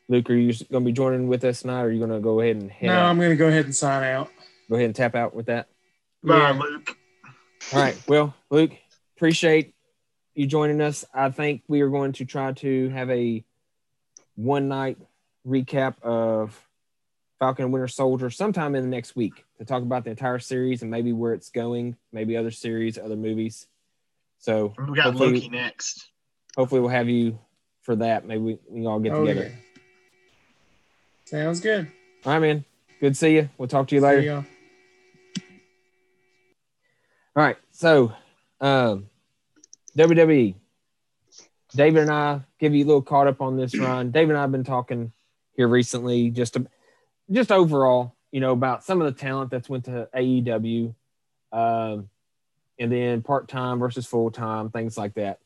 [0.07, 2.19] Luke, are you going to be joining with us tonight, or are you going to
[2.19, 3.05] go ahead and head No, out?
[3.09, 4.29] I'm going to go ahead and sign out.
[4.69, 5.67] go ahead and tap out with that?
[6.23, 6.51] Bye, Yeah.
[6.59, 6.97] Luke.
[7.73, 8.01] All right.
[8.07, 8.71] Well, Luke,
[9.17, 9.75] appreciate
[10.33, 11.03] you joining us.
[11.13, 13.43] I think we are going to try to have a
[14.35, 14.97] one night
[15.45, 16.57] recap of
[17.39, 20.81] Falcon and Winter Soldier sometime in the next week to talk about the entire series
[20.81, 23.67] and maybe where it's going, maybe other series, other movies.
[24.39, 26.09] So We got hopefully, Loki next.
[26.57, 27.39] hopefully we'll have you
[27.81, 28.25] for that.
[28.25, 29.47] Maybe we, we can all get Oh, together.
[29.49, 29.81] yeah.
[31.25, 31.89] Sounds good.
[32.25, 32.65] All right, man.
[32.99, 33.49] Good to see you.
[33.57, 34.21] We'll talk to you later.
[34.21, 34.45] Y'all.
[37.35, 37.57] All right.
[37.71, 38.11] So,
[38.59, 39.09] um,
[39.97, 40.55] WWE.
[41.75, 44.11] David and I give you a little caught up on this run.
[44.11, 45.11] David and I have been talking
[45.55, 46.65] here recently, just to,
[47.31, 50.93] just overall, you know, about some of the talent that's went to AEW,
[51.51, 52.09] um,
[52.77, 55.39] and then part time versus full time, things like that.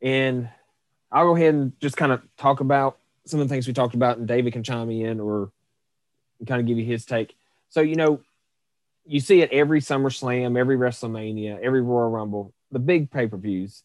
[0.00, 0.48] And
[1.10, 3.94] I'll go ahead and just kind of talk about some of the things we talked
[3.94, 5.50] about, and David can chime in or
[6.46, 7.36] kind of give you his take.
[7.68, 8.20] So, you know,
[9.04, 13.82] you see it every SummerSlam, every WrestleMania, every Royal Rumble, the big pay per views.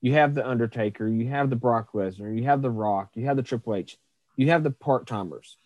[0.00, 3.36] You have the Undertaker, you have the Brock Lesnar, you have the Rock, you have
[3.36, 3.96] the Triple H,
[4.36, 5.56] you have the part timers,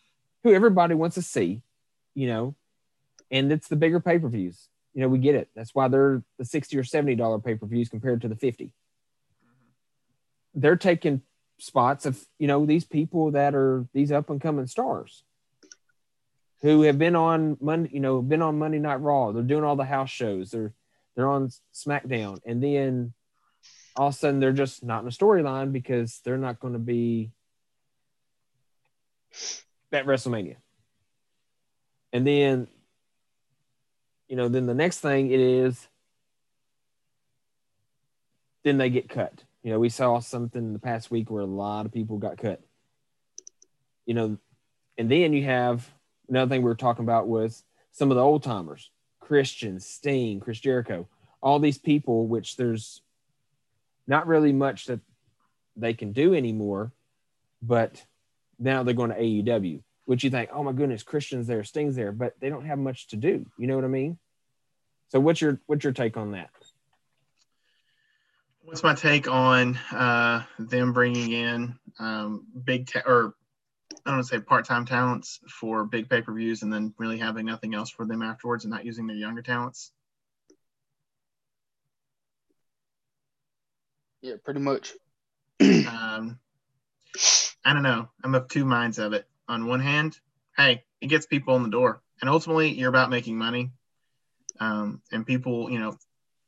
[0.43, 1.63] who everybody wants to see,
[2.15, 2.55] you know,
[3.31, 4.69] and it's the bigger pay per views.
[4.95, 5.49] You know, we get it.
[5.55, 8.73] That's why they're the sixty or seventy dollar pay per views compared to the fifty.
[10.55, 11.23] They're taking
[11.59, 15.25] spots of you know these people that are these up and coming stars
[16.63, 19.33] who have been on Monday, you know, been on Monday Night Raw.
[19.33, 20.51] They're doing all the house shows.
[20.51, 20.73] They're
[21.15, 23.13] they're on SmackDown, and then
[23.97, 26.79] all of a sudden they're just not in a storyline because they're not going to
[26.79, 27.33] be
[29.93, 30.57] at WrestleMania.
[32.13, 32.69] And then,
[34.29, 35.87] you know, then the next thing it is,
[38.65, 39.45] then they get cut.
[39.63, 42.39] You know, we saw something in the past week where a lot of people got
[42.39, 42.61] cut.
[44.07, 44.39] You know,
[44.97, 45.89] and then you have
[46.29, 50.61] another thing we were talking about was some of the old timers, Christian, Sting, Chris
[50.61, 51.07] Jericho,
[51.43, 53.03] all these people, which there's
[54.07, 55.01] not really much that
[55.77, 56.93] they can do anymore,
[57.63, 58.05] but
[58.59, 62.13] now they're going to AEW, which you think, oh my goodness, Christian's there, Sting's there,
[62.13, 63.47] but they don't have much to do.
[63.59, 64.19] You know what I mean?
[65.09, 66.51] So what's your what's your take on that?
[68.63, 73.35] What's my take on uh, them bringing in um, big ta- or
[73.91, 77.75] I don't want to say part-time talents for big pay-per-views and then really having nothing
[77.75, 79.93] else for them afterwards and not using their younger talents?
[84.21, 84.93] Yeah, pretty much.
[85.61, 86.39] um,
[87.65, 88.09] I don't know.
[88.23, 89.27] I'm of two minds of it.
[89.49, 90.19] On one hand,
[90.57, 93.71] hey, it gets people in the door, and ultimately, you're about making money.
[94.61, 95.97] Um, and people, you know,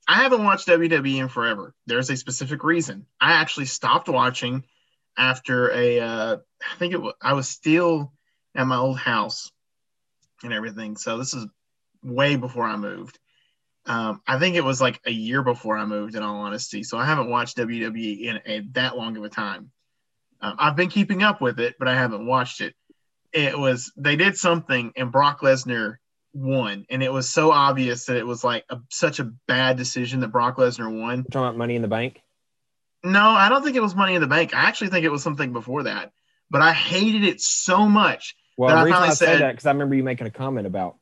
[0.06, 1.74] I haven't watched WWE in forever.
[1.86, 3.06] There's a specific reason.
[3.20, 4.64] I actually stopped watching
[5.16, 6.00] after a.
[6.00, 7.14] Uh, I think it was.
[7.22, 8.12] I was still
[8.54, 9.50] at my old house
[10.42, 10.96] and everything.
[10.96, 11.46] So this is
[12.02, 13.18] way before I moved.
[13.86, 16.82] Um, I think it was like a year before I moved, in all honesty.
[16.82, 19.70] So I haven't watched WWE in a, that long of a time.
[20.42, 22.74] Um, I've been keeping up with it, but I haven't watched it.
[23.32, 25.96] It was they did something, and Brock Lesnar
[26.32, 30.20] won, and it was so obvious that it was like a, such a bad decision
[30.20, 31.18] that Brock Lesnar won.
[31.18, 32.22] You're talking about Money in the Bank.
[33.04, 34.54] No, I don't think it was Money in the Bank.
[34.54, 36.12] I actually think it was something before that,
[36.50, 38.34] but I hated it so much.
[38.56, 40.26] Well, that the I reason I, finally say said- that because I remember you making
[40.26, 40.96] a comment about.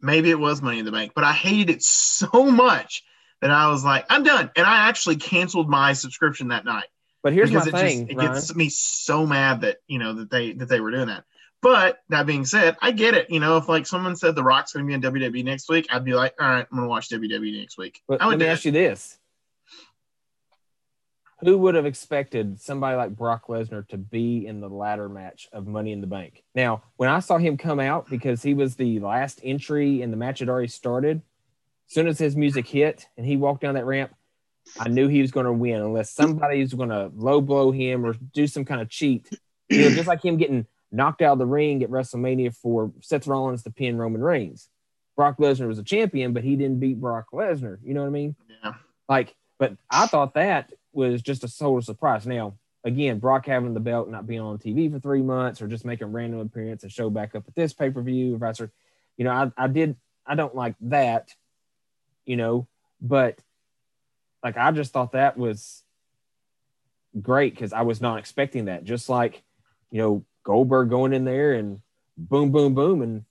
[0.00, 3.02] maybe it was Money in the Bank, but I hated it so much
[3.42, 4.50] that I was like, I'm done.
[4.56, 6.86] And I actually canceled my subscription that night
[7.26, 8.32] But here's my because it thing, just it Ryan.
[8.34, 11.24] gets me so mad that you know that they that they were doing that.
[11.60, 13.28] But that being said, I get it.
[13.30, 15.88] You know, if like someone said The Rock's going to be in WWE next week,
[15.90, 18.00] I'd be like, all right, I'm going to watch WWE next week.
[18.06, 18.68] But I let would me ask it.
[18.68, 19.18] you this:
[21.40, 25.66] Who would have expected somebody like Brock Lesnar to be in the ladder match of
[25.66, 26.44] Money in the Bank?
[26.54, 30.16] Now, when I saw him come out because he was the last entry and the
[30.16, 31.22] match had already started,
[31.88, 34.14] as soon as his music hit and he walked down that ramp,
[34.78, 38.04] I knew he was going to win unless somebody was going to low blow him
[38.04, 39.28] or do some kind of cheat.
[39.68, 43.26] You know, just like him getting knocked out of the ring at WrestleMania for Seth
[43.26, 44.68] Rollins to pin Roman Reigns.
[45.16, 47.78] Brock Lesnar was a champion, but he didn't beat Brock Lesnar.
[47.82, 48.36] You know what I mean?
[48.62, 48.74] Yeah.
[49.08, 52.26] Like, but I thought that was just a total surprise.
[52.26, 52.54] Now,
[52.84, 56.12] again, Brock having the belt, not being on TV for three months, or just making
[56.12, 58.60] random appearance and show back up at this pay per view, or vice.
[59.16, 59.96] You know, I, I did,
[60.26, 61.30] I don't like that,
[62.26, 62.68] you know,
[63.00, 63.38] but
[64.46, 65.82] like I just thought that was
[67.20, 68.84] great because I was not expecting that.
[68.84, 69.42] Just like,
[69.90, 71.80] you know, Goldberg going in there and
[72.16, 73.24] boom, boom, boom, and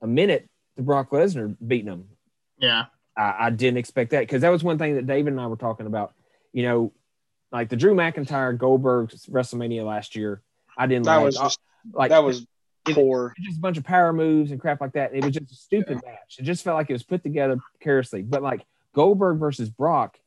[0.00, 2.08] a minute to Brock Lesnar beating him.
[2.58, 2.86] Yeah.
[3.14, 5.56] I, I didn't expect that because that was one thing that David and I were
[5.56, 6.14] talking about.
[6.54, 6.92] You know,
[7.52, 10.40] like the Drew McIntyre Goldberg WrestleMania last year.
[10.78, 11.60] I didn't That like, was just
[11.92, 12.46] like that was
[12.88, 13.34] it- poor.
[13.38, 15.14] just a bunch of power moves and crap like that.
[15.14, 16.36] It was just a stupid match.
[16.38, 18.22] It just felt like it was put together carelessly.
[18.22, 18.64] But like
[18.94, 20.18] Goldberg versus Brock,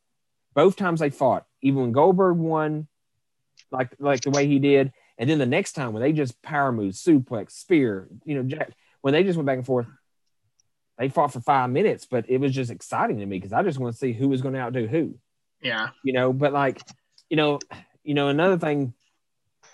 [0.54, 2.88] both times they fought, even when Goldberg won,
[3.72, 6.72] like like the way he did, and then the next time when they just power
[6.72, 9.88] moves, suplex, spear, you know, jack, when they just went back and forth,
[10.97, 12.06] they fought for five minutes.
[12.10, 14.41] But it was just exciting to me because I just want to see who was
[14.41, 15.16] going to outdo who
[15.62, 15.89] Yeah.
[16.04, 16.82] you know, but like,
[17.30, 17.60] you know,
[18.04, 18.93] you know, another thing,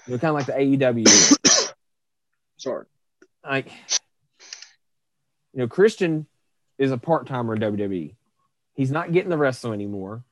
[0.07, 1.73] you know, kind of like the AEW,
[2.57, 2.85] Sorry.
[3.43, 3.67] like,
[5.53, 6.27] you know, Christian
[6.77, 8.15] is a part timer in WWE.
[8.73, 10.23] He's not getting the wrestle anymore,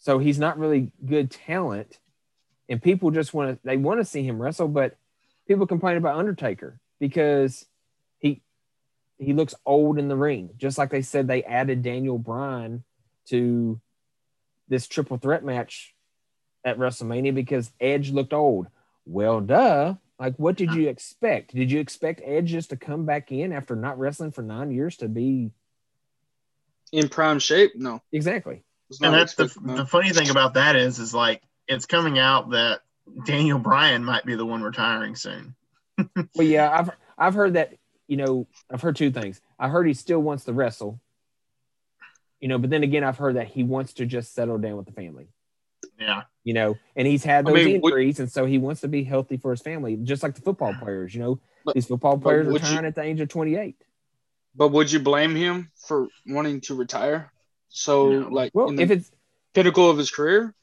[0.00, 1.98] so he's not really good talent,
[2.68, 4.96] and people just want to they want to see him wrestle, but
[5.46, 7.66] people complain about Undertaker because
[8.18, 8.42] he
[9.18, 12.82] he looks old in the ring, just like they said they added Daniel Bryan
[13.28, 13.80] to
[14.68, 15.94] this triple threat match
[16.64, 18.68] at WrestleMania because Edge looked old.
[19.04, 19.94] Well, duh.
[20.18, 21.54] Like, what did you expect?
[21.54, 24.98] Did you expect Edge just to come back in after not wrestling for nine years
[24.98, 25.50] to be
[26.92, 27.72] In prime shape?
[27.74, 28.02] No.
[28.12, 28.62] exactly?
[28.90, 29.76] It's And that's the, no.
[29.76, 32.80] the funny thing about that is, is like it's coming out that
[33.24, 35.54] Daniel Bryan might be the one retiring soon.
[36.34, 37.74] Well, yeah, I've I've heard that.
[38.08, 39.40] You know, I've heard two things.
[39.58, 40.98] I heard he still wants to wrestle.
[42.40, 44.86] You know, but then again, I've heard that he wants to just settle down with
[44.86, 45.28] the family.
[45.98, 46.22] Yeah.
[46.42, 48.88] You know, and he's had I those mean, would- injuries, and so he wants to
[48.88, 51.14] be healthy for his family, just like the football players.
[51.14, 53.76] You know, But- these football but players would you- retiring at the age of twenty-eight.
[54.56, 57.30] But would you blame him for wanting to retire?
[57.70, 58.28] So No.
[58.28, 59.10] like Well, in the if it's
[59.54, 60.54] pinnacle of his career?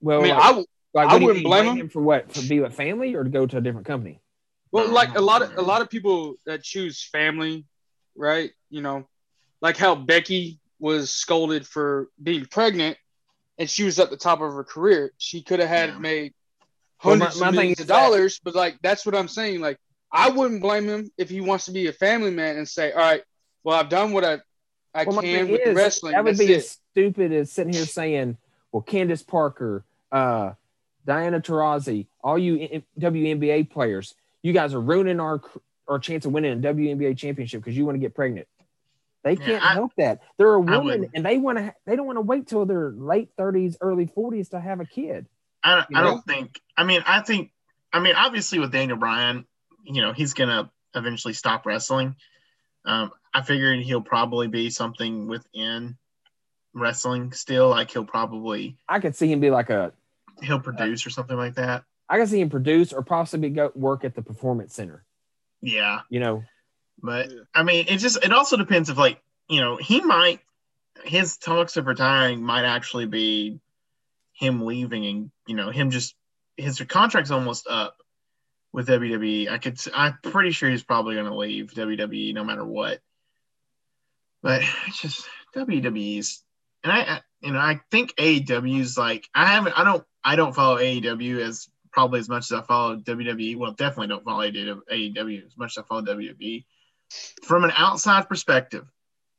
[0.00, 1.88] well, I mean, like, I w- like, I what do you wouldn't mean, blame him.
[1.88, 4.20] for what to be with family or to go to a different company.
[4.72, 7.64] well like a lot of a lot of people that choose family,
[8.16, 8.50] right?
[8.70, 9.08] You know,
[9.60, 12.96] like how Becky was scolded for being pregnant
[13.58, 15.12] and she was at the top of her career.
[15.18, 15.98] She could have had Yeah.
[15.98, 16.34] made
[17.04, 19.28] Well, my- hundreds my of millions is of that- dollars, but like that's what I'm
[19.28, 19.60] saying.
[19.60, 19.78] Like
[20.12, 22.98] I wouldn't blame him if he wants to be a family man and say, All
[22.98, 23.22] right,
[23.64, 24.40] well I've done what I
[24.94, 26.12] I Well, can with is, wrestling.
[26.12, 26.56] that would be it.
[26.58, 28.36] as stupid as sitting here saying,
[28.72, 30.52] "Well, Candace Parker, uh,
[31.06, 35.40] Diana Taurasi, all you WNBA players, you guys are ruining our
[35.88, 38.48] our chance of winning a WNBA championship because you want to get pregnant."
[39.22, 40.22] They can't I- help that.
[40.38, 41.74] They're a woman, and they want to.
[41.86, 45.26] They don't want to wait till their late thirties, early forties to have a kid.
[45.62, 46.10] I, don't- I know?
[46.12, 46.60] don't think.
[46.76, 47.52] I mean, I think.
[47.92, 49.44] I mean, obviously with Daniel Bryan,
[49.84, 52.16] you know, he's gonna eventually stop wrestling.
[52.84, 55.96] Um, I figured he'll probably be something within
[56.74, 57.68] wrestling still.
[57.68, 59.92] Like he'll probably I could see him be like a.
[60.42, 61.84] he'll produce or something like that.
[62.08, 65.04] I could see him produce or possibly go work at the performance center.
[65.62, 66.44] Yeah, You know,
[67.02, 70.40] but I mean, it just it also depends if like you know he might
[71.04, 73.60] his talks of retiring might actually be
[74.32, 76.14] him leaving and you know him just
[76.56, 77.96] his contract's almost up
[78.72, 79.50] with WWE.
[79.50, 83.00] I could I'm pretty sure he's probably going to leave WWE no matter what.
[84.42, 86.42] But it's just WWE's
[86.82, 90.54] and I, I you know I think AEW's like I haven't I don't I don't
[90.54, 93.56] follow AEW as probably as much as I follow WWE.
[93.56, 96.64] Well, definitely don't follow AEW as much as I follow WWE.
[97.42, 98.86] From an outside perspective,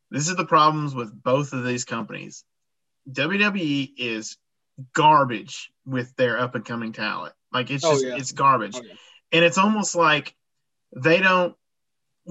[0.10, 2.44] this is the problems with both of these companies.
[3.10, 4.38] WWE is
[4.94, 7.34] garbage with their up and coming talent.
[7.54, 8.18] Like it's Oh, just yeah.
[8.18, 8.76] it's garbage.
[8.76, 8.94] Oh, yeah.
[9.32, 10.36] And it's almost like
[10.96, 11.56] they don't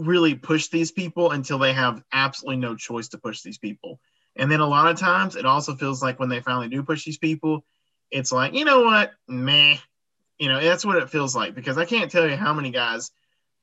[0.01, 4.01] really push these people until they have absolutely no choice to push these people.
[4.37, 7.05] And then a lot of times it also feels like when they finally do push
[7.05, 7.65] these people,
[8.11, 9.13] it's like, you know what?
[9.29, 9.77] Meh.
[10.39, 13.11] You know, that's what it feels like because I can't tell you how many guys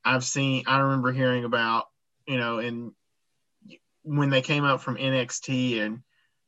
[0.04, 1.88] I've seen, I remember hearing about,
[2.26, 2.92] you know, and
[4.04, 6.02] when they came up from NXT and,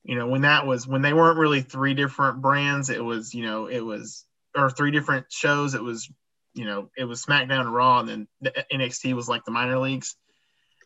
[0.05, 3.43] you know, when that was, when they weren't really three different brands, it was, you
[3.45, 4.25] know, it was,
[4.57, 6.09] or three different shows, it was,
[6.55, 9.51] you know, it was SmackDown and Raw, and then the uh, NXT was like the
[9.53, 10.17] minor leagues.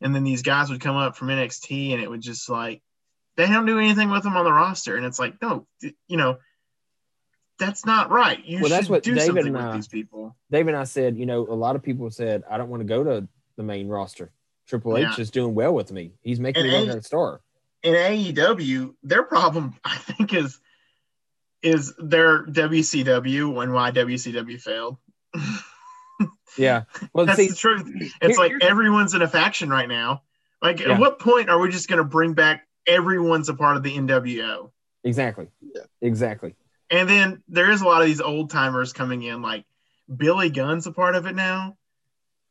[0.03, 2.83] And then these guys would come up from NXT and it would just like,
[3.37, 4.97] they don't do anything with them on the roster.
[4.97, 6.37] And it's like, no, you know,
[7.59, 8.45] that's not right.
[8.45, 10.37] You Well, that's should what do David something and with I- these people.
[10.51, 12.85] Dave and I said, you know, a lot of people said, I don't want to
[12.85, 14.33] go to the main roster.
[14.67, 15.23] Triple H Yeah.
[15.23, 16.13] is doing well with me.
[16.23, 17.41] He's making And me A- a star.
[17.83, 20.59] in AEW, their problem I think is
[21.63, 24.99] is their WCW and why WCW failed.
[26.57, 26.85] Yeah.
[27.13, 27.87] Well, That's see, the truth.
[27.99, 30.23] here- It's like everyone's in a faction right now.
[30.63, 30.93] Like, Yeah.
[30.93, 33.97] at what point are we just going to bring back everyone's a part of the
[33.97, 34.71] NWO?
[35.03, 35.49] exactly.
[35.61, 35.83] Yeah.
[36.01, 36.55] Exactly.
[36.91, 39.65] And then there is a lot of these old timers coming in, like
[40.15, 41.77] Billy Gunn's a part of it now.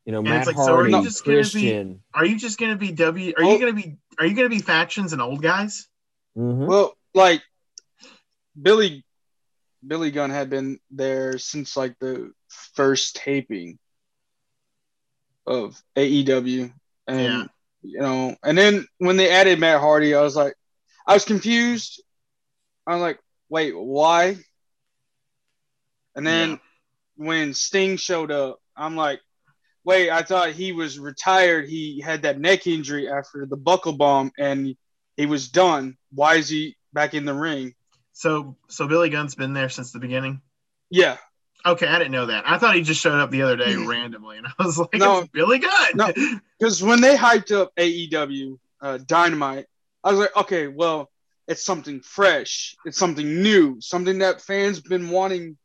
[0.04, 2.00] You know, And Matt it's like, so are Hardy, you just gonna be- Christian.
[2.12, 3.32] Are you just going to be W?
[3.38, 3.52] Are Oh.
[3.52, 3.96] you going to be?
[4.18, 5.88] Are you going to be factions and old guys?
[6.36, 6.66] Mhm.
[6.66, 7.42] Well, like
[8.60, 9.03] Billy
[9.86, 13.78] Billy Gunn had been there since like the first taping
[15.46, 16.72] of AEW.
[17.06, 17.44] And Yeah.
[17.82, 20.54] you know, and then when they added Matt Hardy, I was like
[21.06, 22.02] I was confused.
[22.86, 23.18] I'm like,
[23.48, 24.36] wait, why?
[26.14, 26.56] And then Yeah.
[27.16, 29.20] when Sting showed up, I'm like,
[29.84, 31.68] wait, I thought he was retired.
[31.68, 34.76] He had that neck injury after the buckle bomb and
[35.16, 35.96] he was done.
[36.12, 37.74] Why is he back in the ring?
[38.14, 40.40] So, so Billy Gunn's been there since the beginning.
[40.88, 41.18] Yeah.
[41.66, 42.44] Okay, I didn't know that.
[42.46, 45.18] I thought he just showed up the other day randomly, and I was like, No.
[45.20, 46.12] "It's Billy Gunn." No.
[46.58, 49.66] Because when they hyped up AEW uh, Dynamite,
[50.02, 51.10] I was like, okay, well,
[51.48, 52.76] it's something fresh.
[52.86, 55.58] It's something new, something that fans been wanting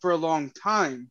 [0.00, 1.10] for a long time.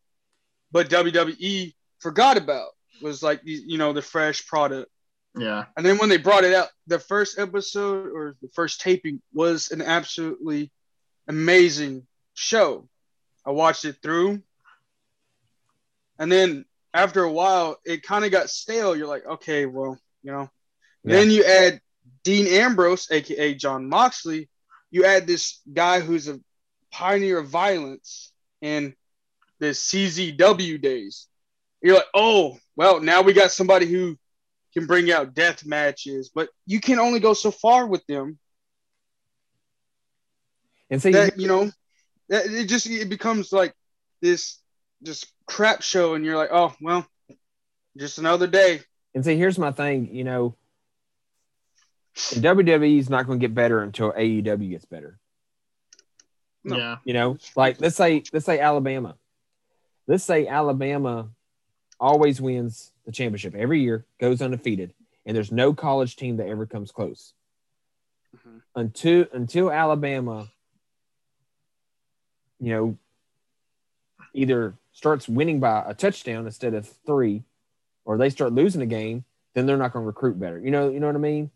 [0.71, 2.69] But WWE forgot about
[3.01, 4.89] was like, you know, the fresh product.
[5.37, 9.21] yeah, And then when they brought it out, the first episode or the first taping
[9.33, 10.71] was an absolutely
[11.27, 12.87] amazing show.
[13.45, 14.41] I watched it through.
[16.19, 18.95] And then after a while, it kind of got stale.
[18.95, 20.49] You're like, okay, well, you know.
[21.03, 21.15] Yeah.
[21.17, 21.81] Then you add
[22.23, 24.49] Dean Ambrose, aka Jon Moxley.
[24.91, 26.39] You add this guy who's a
[26.91, 28.95] pioneer of violence in
[29.59, 31.27] the CZW days.
[31.81, 34.17] You're like, oh, well, now we got somebody who
[34.73, 38.39] can bring out death matches, but you can only go so far with them.
[40.93, 41.71] And see, That you know,
[42.29, 43.73] that it just it becomes like
[44.21, 44.59] this
[45.01, 47.07] just crap show, and you're like, oh well,
[47.97, 48.81] just another day.
[49.15, 50.13] and see, here's my thing.
[50.13, 50.55] You know,
[52.15, 55.17] WWE is not going to get better until AEW gets better.
[56.63, 56.77] No.
[56.77, 59.15] yeah, You know, like let's say let's say Alabama.
[60.07, 61.29] Let's say Alabama
[61.99, 64.93] always wins the championship every year, goes undefeated,
[65.25, 67.33] and there's no college team that ever comes close.
[68.37, 68.61] Mhm.
[68.75, 70.49] Until until Alabama,
[72.63, 72.97] you know,
[74.33, 77.43] either starts winning by a touchdown instead of three,
[78.05, 80.59] or they start losing a game, then they're not going to recruit better.
[80.59, 81.51] You know, you know what I mean?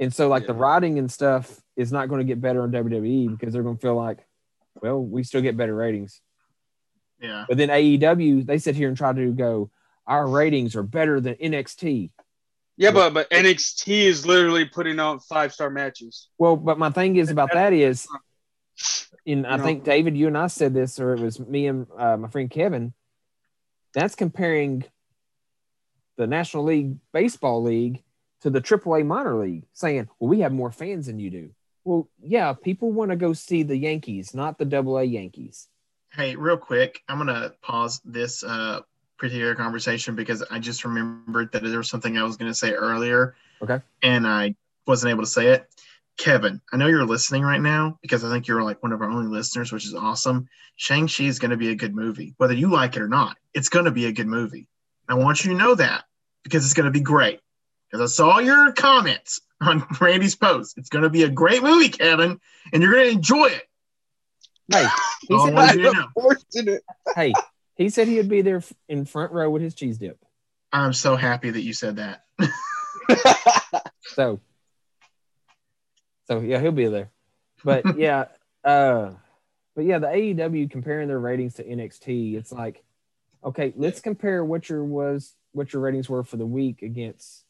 [0.00, 3.30] And so like the writing and stuff is not going to get better on WWE
[3.30, 4.26] because they're going to feel like,
[4.82, 6.20] well, we still get better ratings.
[7.20, 9.70] yeah, But then AEW, they sit here and try to go,
[10.06, 12.10] our ratings are better than NXT.
[12.76, 16.28] Yeah, but but NXT is literally putting on five star matches.
[16.38, 18.08] Well, but my thing is about that is,
[19.26, 22.16] and I think David, you and I said this, or it was me and uh,
[22.16, 22.92] my friend Kevin.
[23.94, 24.84] That's comparing
[26.16, 28.02] the National League Baseball League
[28.42, 31.50] to the AAA minor league, saying, "Well, we have more fans than you do."
[31.84, 35.68] Well, yeah, people want to go see the Yankees, not the Double A Yankees.
[36.12, 38.80] Hey, real quick, I'm gonna pause this uh,
[39.18, 43.36] particular conversation because I just remembered that there was something I was gonna say earlier.
[43.62, 43.80] Okay.
[44.02, 44.54] And I
[44.86, 45.68] wasn't able to say it.
[46.16, 49.10] Kevin, I know you're listening right now because I think you're like one of our
[49.10, 50.48] only listeners, which is awesome.
[50.76, 53.36] Shang-Chi is gonna be a good movie, whether you like it or not.
[53.52, 54.68] It's gonna be a good movie.
[55.08, 56.04] I want you to know that
[56.42, 57.40] because it's gonna be great.
[57.90, 60.78] Because I saw your comments on Randy's post.
[60.78, 62.40] It's gonna be a great movie, Kevin,
[62.72, 63.68] and you're gonna enjoy it.
[64.70, 64.86] Hey,
[65.28, 65.74] he said, what?
[66.54, 66.78] you know.
[67.14, 67.32] Hey,
[67.76, 70.18] he said he'd be there in front row with his cheese dip.
[70.72, 72.24] I'm so happy that you said that.
[74.14, 74.40] So,
[76.26, 77.10] so yeah, he'll be there.
[77.64, 78.26] But yeah,
[78.64, 79.10] uh,
[79.74, 82.82] but yeah, the AEW comparing their ratings to NXT, it's like,
[83.42, 87.44] okay, let's compare what your was what your ratings were for the week against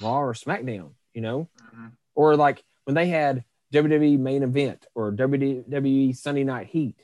[0.00, 1.92] Raw or SmackDown, you know, Mhm.
[2.14, 6.96] or like when they had WWE main event or WWE Sunday Night Heat.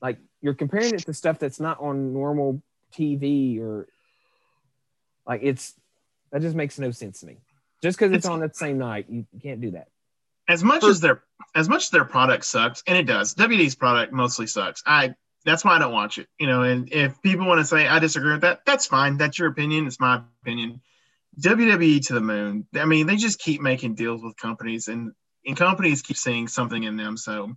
[0.00, 2.60] Like you're comparing it to stuff that's not on normal
[2.92, 3.88] TV or
[5.26, 5.74] like it's
[6.30, 7.38] that just makes no sense to me.
[7.82, 9.88] Just because it's It's- on that same night, you you can't do that.
[10.48, 11.22] As much For- as their
[11.54, 13.34] as much as their product sucks, and it does.
[13.34, 14.82] WD's product mostly sucks.
[14.86, 15.14] I
[15.44, 16.28] that's why I don't watch it.
[16.38, 19.16] You know, and if people want to say I disagree with that, that's fine.
[19.16, 19.86] That's your opinion.
[19.86, 20.80] It's my opinion.
[21.40, 22.66] WWE to the moon.
[22.74, 25.12] I mean, they just keep making deals with companies, and
[25.46, 27.16] and companies keep seeing something in them.
[27.16, 27.54] So,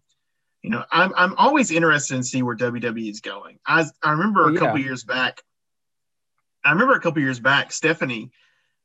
[0.61, 3.59] you know, I'm I'm always interested in see where WWE is going.
[3.65, 4.59] I I remember a yeah.
[4.59, 5.41] couple years back.
[6.63, 8.31] I remember a couple years back, Stephanie.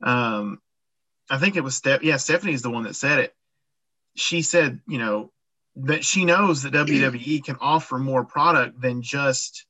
[0.02, 0.58] Um,
[1.30, 2.02] I think it was Steph.
[2.02, 3.34] Yeah, Stephanie's the one that said it.
[4.20, 5.32] She said, you know,
[5.76, 9.66] that she knows that WWE can offer more product than just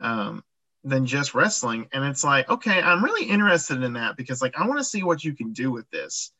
[0.00, 0.42] um,
[0.84, 1.88] than just wrestling.
[1.92, 5.02] And it's like, okay, I'm really interested in that because like I want to see
[5.02, 6.32] what you can do with this.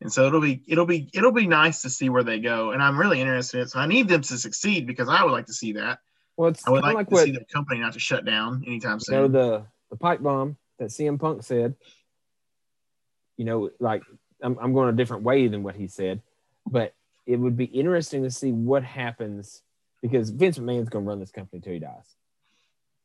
[0.00, 2.70] And so it'll be it'll be it'll be nice to see where they go.
[2.70, 3.70] And I'm really interested in it.
[3.70, 5.98] So I need them to succeed because I would like to see that.
[6.36, 8.62] Well, it's I would like, like to what see the company not to shut down
[8.66, 11.74] anytime you know the the pipe bomb that CM Punk said.
[13.36, 14.02] You know, like
[14.40, 16.22] I'm I'm going a different way than what he said,
[16.70, 16.94] but
[17.26, 19.62] it would be interesting to see what happens
[20.02, 22.16] because Vince McMahon's going to run this company till he dies.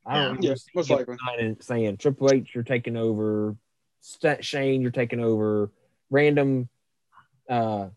[0.05, 1.17] I don't Yeah, most likely.
[1.61, 3.55] saying Triple H, you're taking over.
[4.01, 5.71] St- Shane, you're taking over.
[6.09, 6.69] Random
[7.49, 7.87] uh,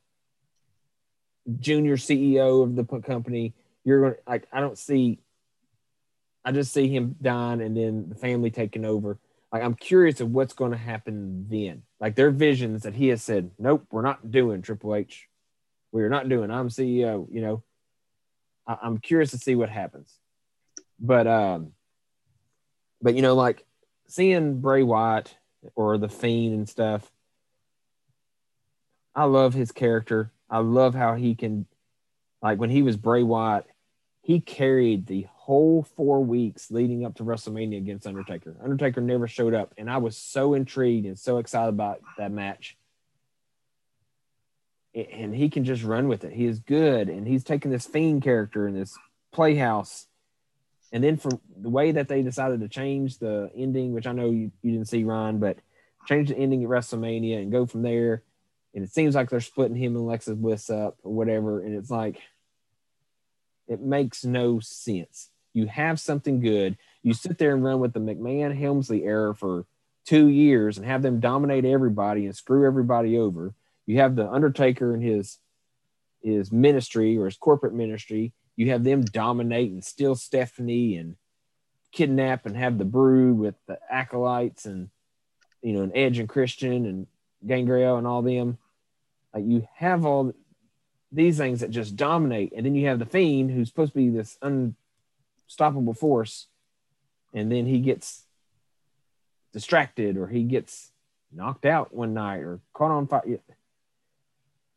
[1.59, 3.55] junior CEO of the company.
[3.85, 4.47] You're going to like.
[4.53, 5.19] I don't see.
[6.45, 9.19] I just see him dying and then the family taking over.
[9.53, 11.83] Like I'm curious of what's going to happen then.
[12.01, 15.29] Like their visions that he has said, nope, we're not doing Triple H.
[15.97, 16.51] We're not doing.
[16.51, 17.27] I'm CEO.
[17.33, 17.63] You know,
[18.67, 20.13] I, I'm curious to see what happens.
[21.01, 21.73] But um,
[23.01, 23.65] but you know, like
[24.07, 25.35] seeing Bray Wyatt
[25.75, 27.11] or the Fiend and stuff.
[29.15, 30.31] I love his character.
[30.51, 31.67] I love how he can,
[32.43, 33.65] like when he was Bray Wyatt,
[34.21, 38.55] he carried the whole four weeks leading up to WrestleMania against Undertaker.
[38.63, 42.77] Undertaker never showed up, and I was so intrigued and so excited about that match.
[44.97, 46.33] And he can just run with it.
[46.33, 48.97] He is good, and he's taking this fiend character in this
[49.31, 50.07] playhouse.
[50.91, 54.31] And then from the way that they decided to change the ending, which I know
[54.31, 55.59] you, you didn't see, Ron, but
[56.07, 58.23] change the ending at WrestleMania and go from there.
[58.75, 61.61] And it seems like they're splitting him and Alexis Bliss up or whatever.
[61.61, 62.23] And it's like,
[63.69, 65.29] it makes no sense.
[65.53, 66.79] You have something good.
[67.03, 69.67] You sit there and run with the McMahon Helmsley era for
[70.07, 73.53] two years and have them dominate everybody and screw everybody over.
[73.87, 75.39] You have the Undertaker and his
[76.23, 78.33] his ministry or his corporate ministry.
[78.57, 81.17] You have them dominate and steal Stephanie and
[81.93, 84.91] kidnap and have the brood with the acolytes and
[85.63, 87.07] you know, and Edge and Christian and
[87.45, 88.59] Gangrel and all them.
[89.35, 90.33] Like you have all
[91.11, 94.09] these things that just dominate, and then you have the Fiend, who's supposed to be
[94.09, 96.47] this unstoppable force,
[97.35, 98.25] and then he gets
[99.53, 100.93] distracted or he gets
[101.33, 103.41] knocked out one night or caught on fire.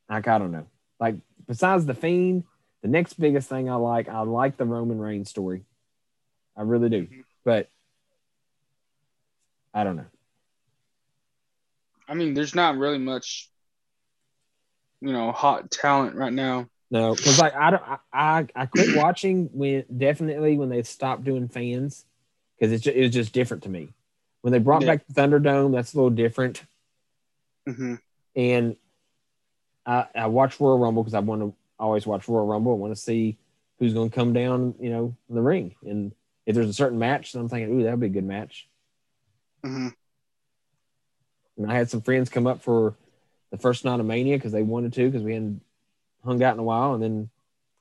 [0.10, 0.66] Like I don't know.
[1.00, 1.16] Like
[1.48, 2.44] besides the Fiend,
[2.82, 5.64] the next biggest thing I like, I like the Roman Reigns story.
[6.58, 7.08] I really do,
[7.46, 7.70] but
[9.74, 10.06] I don't know.
[12.08, 13.50] I mean, there's not really much,
[15.00, 16.68] you know, hot talent right now.
[16.92, 21.24] No, because like I don't, I, I I quit watching when definitely when they stopped
[21.24, 22.06] doing fans
[22.58, 23.90] because it's ju- it was just different to me.
[24.42, 24.96] When they brought Yeah.
[24.96, 26.64] back the Thunderdome, that's a little different.
[27.68, 27.96] hmm
[28.36, 28.76] and
[29.90, 32.74] I, I watch Royal Rumble because I want to always watch Royal Rumble.
[32.74, 33.38] I want to see
[33.80, 35.74] who's going to come down, you know, in the ring.
[35.84, 36.12] And
[36.46, 38.68] if there's a certain match, then I'm thinking, ooh, that'd be a good match.
[39.64, 39.88] hmm
[41.58, 42.94] And I had some friends come up for
[43.50, 45.62] the first night of Mania because they wanted to because we hadn't
[46.24, 47.30] hung out in a while, and then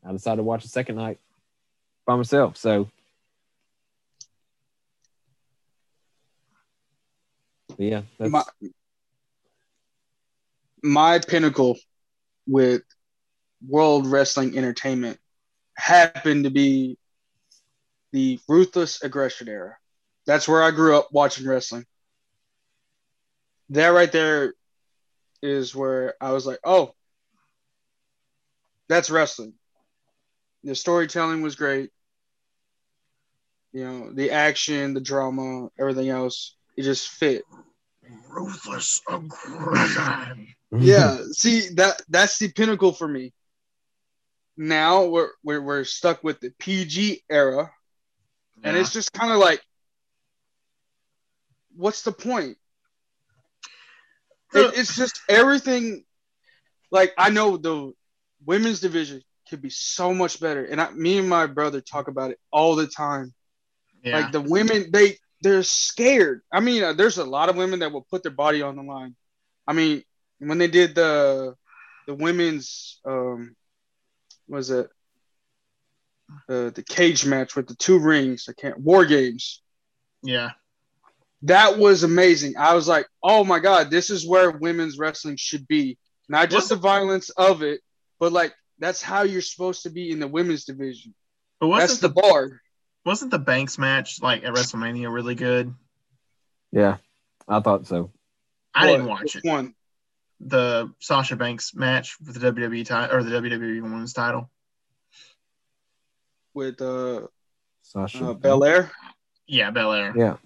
[0.03, 1.19] I decided to watch the second night
[2.07, 2.57] by myself.
[2.57, 2.89] So.
[7.77, 8.45] yeah, that's My,
[10.83, 11.77] my pinnacle
[12.49, 12.83] with
[13.67, 15.19] World Wrestling Entertainment
[15.77, 16.99] happened to be
[18.13, 19.77] the Ruthless Aggression era.
[20.27, 21.87] That's where I grew up watching wrestling.
[23.71, 24.55] That right there
[25.43, 26.95] is where I was like, oh,
[28.89, 29.55] that's wrestling.
[30.65, 31.91] The storytelling was great.
[33.73, 37.43] You know, the action, the drama, everything else, it just fit.
[38.31, 40.55] Ruthless aggression.
[40.73, 43.33] Yeah see that that's the pinnacle for me.
[44.57, 47.71] Now we're we're, we're stuck with the pg era
[48.65, 49.63] and it's just kind of like
[51.77, 52.57] what's the point?
[54.55, 56.05] It- it's just everything
[56.91, 57.93] like i know the
[58.47, 62.31] women's division could be so much better and I, me and my brother talk about
[62.33, 63.33] it all the time.
[64.03, 64.19] Yeah.
[64.21, 66.41] like the women they they're scared.
[66.53, 68.83] I mean uh, there's a lot of women that will put their body on the
[68.83, 69.15] line.
[69.67, 70.03] I mean
[70.39, 71.55] when they did the
[72.07, 73.55] the women's um
[74.49, 74.89] was it
[76.49, 79.63] uh, the cage match with the two rings i can't war games
[80.23, 80.51] yeah.
[81.43, 85.67] that was amazing i was like oh my god this is where women's wrestling should
[85.69, 85.97] be
[86.29, 87.81] not just the violence of it
[88.21, 91.15] but like that's how you're supposed to be in the women's division
[91.61, 92.61] But that's wasn't the the, bar
[93.05, 95.75] wasn't the Banks match like at WrestleMania really good?
[96.73, 96.99] yeah,
[97.49, 98.13] I thought so.
[98.75, 98.93] I What?
[98.93, 99.45] didn't watch Which it.
[99.45, 99.75] one
[100.41, 104.49] The Sasha Banks match with the WWE title or the WWE Women's title.
[106.55, 107.27] with uh,
[107.83, 108.91] Sasha uh belair
[109.47, 110.13] Yeah, Belair.
[110.17, 110.37] Yeah,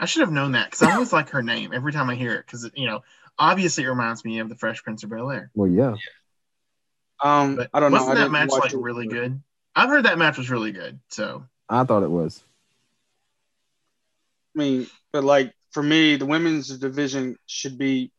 [0.00, 2.34] I should have known that because I always like her name every time I hear
[2.34, 3.02] it because you know
[3.38, 5.50] obviously it reminds me of the Fresh Prince of Bel Air.
[5.54, 5.94] well, yeah.
[7.22, 9.42] um But i don't know wasn't that match like it, really but- good?
[9.78, 10.98] I've heard that match was really good.
[11.08, 12.42] So I thought it was.
[14.54, 18.10] I mean, but like for me, the women's division should be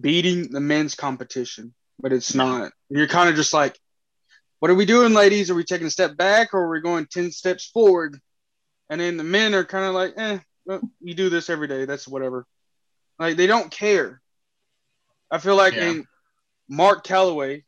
[0.00, 2.72] beating the men's competition, but it's not.
[2.88, 3.78] You're kind of just like,
[4.58, 5.50] what are we doing, ladies?
[5.50, 8.18] Are we taking a step back or are we going 10 steps forward?
[8.88, 11.84] And then the men are kind of like, eh, well, we do this every day.
[11.84, 12.46] That's whatever.
[13.18, 14.20] Like they don't care.
[15.30, 15.90] I feel like Yeah.
[15.90, 16.06] in
[16.68, 17.64] Mark Calaway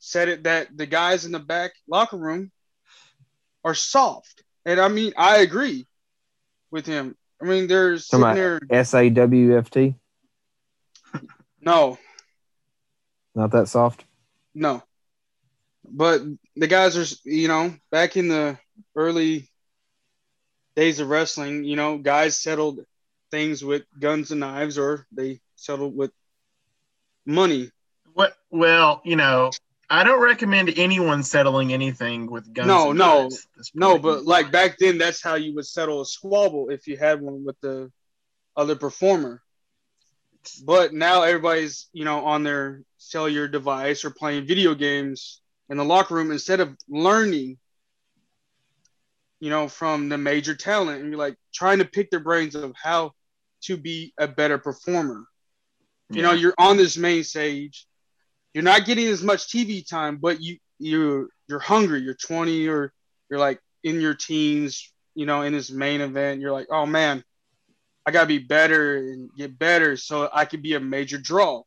[0.00, 2.52] said it that the guys in the back locker room
[3.64, 4.42] are soft.
[4.64, 5.86] And I mean, I agree
[6.70, 7.16] with him.
[7.40, 8.60] I mean, they're sitting there.
[8.70, 9.94] S A W F T.
[11.60, 11.98] No,
[13.34, 14.04] Not that soft.
[14.54, 14.82] no.
[15.90, 16.20] But
[16.54, 18.58] the guys are, you know, back in the
[18.94, 19.48] early
[20.76, 22.80] days of wrestling, you know, guys settled
[23.30, 26.10] things with guns and knives or they settled with
[27.24, 27.70] money.
[28.12, 28.36] what?
[28.50, 29.50] Well, you know,
[29.88, 32.68] I don't recommend anyone settling anything with guns.
[32.68, 36.06] No, and no, knives No, but like back then, that's how you would settle a
[36.06, 37.90] squabble if you had one with the
[38.56, 39.42] other performer.
[40.56, 45.84] But now everybody's, you know, on their cellular device or playing video games in the
[45.84, 47.58] locker room instead of learning,
[49.40, 52.72] you know, from the major talent and you're like trying to pick their brains of
[52.80, 53.12] how
[53.62, 55.24] to be a better performer.
[56.10, 57.86] You know, you're on this main stage.
[58.54, 62.00] You're not getting as much TV time, but you you you're hungry.
[62.00, 62.92] You're 20 or
[63.28, 66.40] you're like in your teens, you know, in this main event.
[66.40, 67.22] You're like, oh man,
[68.08, 71.62] I gotta be better and get better so I could be a major draw.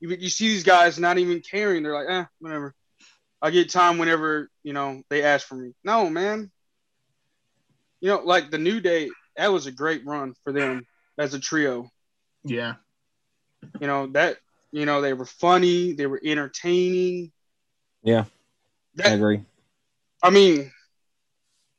[0.00, 1.84] You, you see these guys not even caring.
[1.84, 2.74] They're like, eh, whatever.
[3.40, 5.72] I get time whenever you know they ask for me.
[5.84, 6.50] No, man.
[8.00, 10.86] You know, like the New Day, that was a great run for them
[11.18, 11.88] as a trio
[12.44, 12.74] yeah,
[13.80, 14.38] you know that
[14.72, 17.30] you know they were funny they were entertaining
[18.02, 18.24] Yeah,
[19.04, 19.42] I agree.
[20.22, 20.72] i mean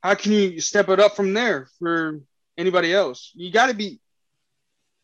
[0.02, 2.20] how can you step it up from there for
[2.62, 4.00] anybody else you got to be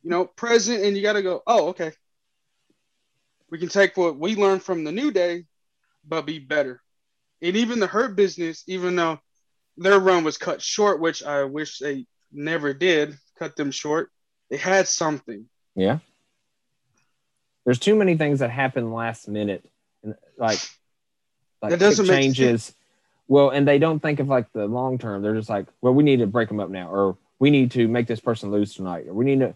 [0.02, 1.92] you know present and you got to go oh okay
[3.50, 5.44] we can take what we learned from the new day
[6.06, 6.80] but be better
[7.42, 9.18] and even the hurt business even though
[9.76, 14.10] their run was cut short which i wish they never did cut them short
[14.50, 15.98] they had something Yeah.
[17.64, 19.62] There's too many things that happen last minute,
[20.02, 20.58] and like
[21.60, 22.74] like That doesn't changes.
[23.26, 25.20] Well, and they don't think of like the long term.
[25.20, 27.88] They're just like, well, we need to break them up now, or we need to
[27.88, 29.54] make this person lose tonight, or we need to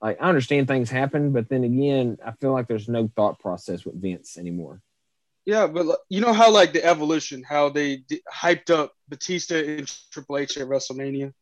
[0.00, 3.84] like I understand things happen, but then again, I feel like there's no thought process
[3.84, 4.82] with Vince anymore.
[5.44, 9.92] Yeah, but you know how like the evolution, how they d- hyped up Batista and
[10.10, 11.32] Triple H at WrestleMania.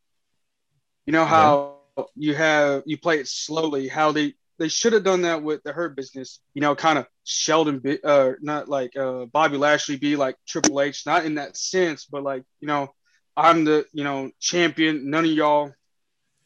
[1.07, 1.79] You know how
[2.15, 3.89] you have you play it slowly.
[3.89, 6.39] How they they should have done that with the Hurt Business.
[6.53, 11.07] You know, kind of Shelton, uh, not like uh, Bobby Lashley be like Triple H,
[11.07, 12.95] not in that sense, but like you know,
[13.37, 15.11] I'm the you know champion.
[15.11, 15.73] None of y'all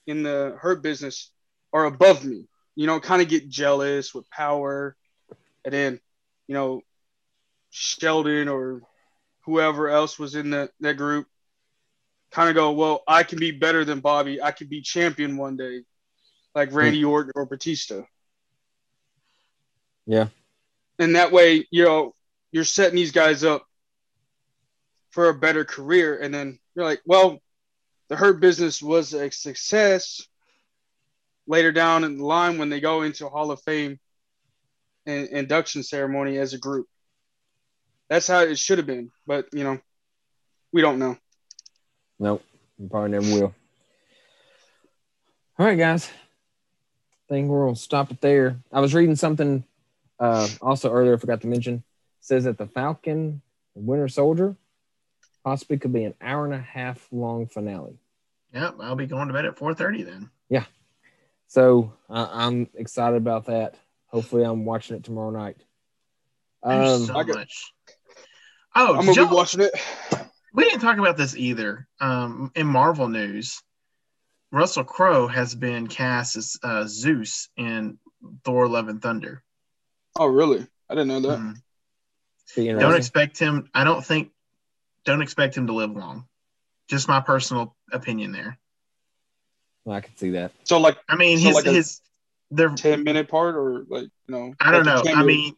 [0.07, 1.31] in the Hurt Business
[1.73, 2.45] are above me.
[2.75, 4.97] You know, kind of get jealous with power,
[5.65, 6.01] and then
[6.47, 6.83] you know
[7.71, 8.83] Shelton or
[9.43, 11.27] whoever else was in that, that group
[12.31, 14.43] kind of go, well, I can be better than Bobby.
[14.43, 15.85] I can be champion one day,
[16.55, 16.77] like hmm.
[16.77, 18.03] Randy Orton or Batista.
[20.07, 20.29] Yeah.
[20.99, 22.15] And that way, you know,
[22.51, 23.67] you're setting these guys up
[25.11, 26.19] for a better career.
[26.19, 27.41] And then you're like, well,
[28.09, 30.25] the Hurt Business was a success
[31.49, 33.99] later down in the line when they go into Hall of Fame
[35.05, 36.87] and induction ceremony as a group.
[38.09, 39.81] That's how it should have been, but you know,
[40.73, 41.17] we don't know.
[42.21, 42.45] Nope,
[42.79, 43.55] you probably never will.
[45.59, 46.09] All right, guys.
[46.09, 48.57] I think we'll stop it there.
[48.73, 49.65] I was reading something
[50.21, 51.75] uh, also earlier, I forgot to mention.
[51.75, 51.83] It
[52.21, 53.43] says that the Falcon
[53.75, 54.55] and Winter Soldier
[55.45, 57.99] possibly could be an hour and a half long finale.
[58.55, 60.31] Yep, I'll be going to bed at 4:30 then.
[60.49, 60.65] Yeah.
[61.47, 63.75] So uh, I'm excited about that.
[64.07, 65.57] Hopefully, I'm watching it tomorrow night.
[66.63, 67.73] Um, so I got- much.
[68.75, 69.73] Oh, I'm did gonna be y'all- watching it.
[70.55, 71.87] we didn't talk about this either.
[72.01, 73.63] Um, in Marvel news,
[74.53, 77.99] Russell Crowe has been cast as uh, Zeus in
[78.45, 79.43] Thor: Love and Thunder.
[80.19, 80.67] Oh, really?
[80.89, 81.39] I didn't know that.
[81.39, 82.81] Mhm.
[82.81, 83.69] Don't expect him.
[83.75, 84.31] I don't think.
[85.09, 86.27] Don't expect him to live long.
[86.87, 88.59] Just my personal opinion there.
[89.87, 90.53] Well, I can see that.
[90.65, 92.01] So, like I mean, So his like his.
[92.51, 92.69] They're.
[92.69, 94.97] 10 minute part, or like, you know, I don't know.
[94.97, 95.27] like a I cameo?
[95.27, 95.55] mean,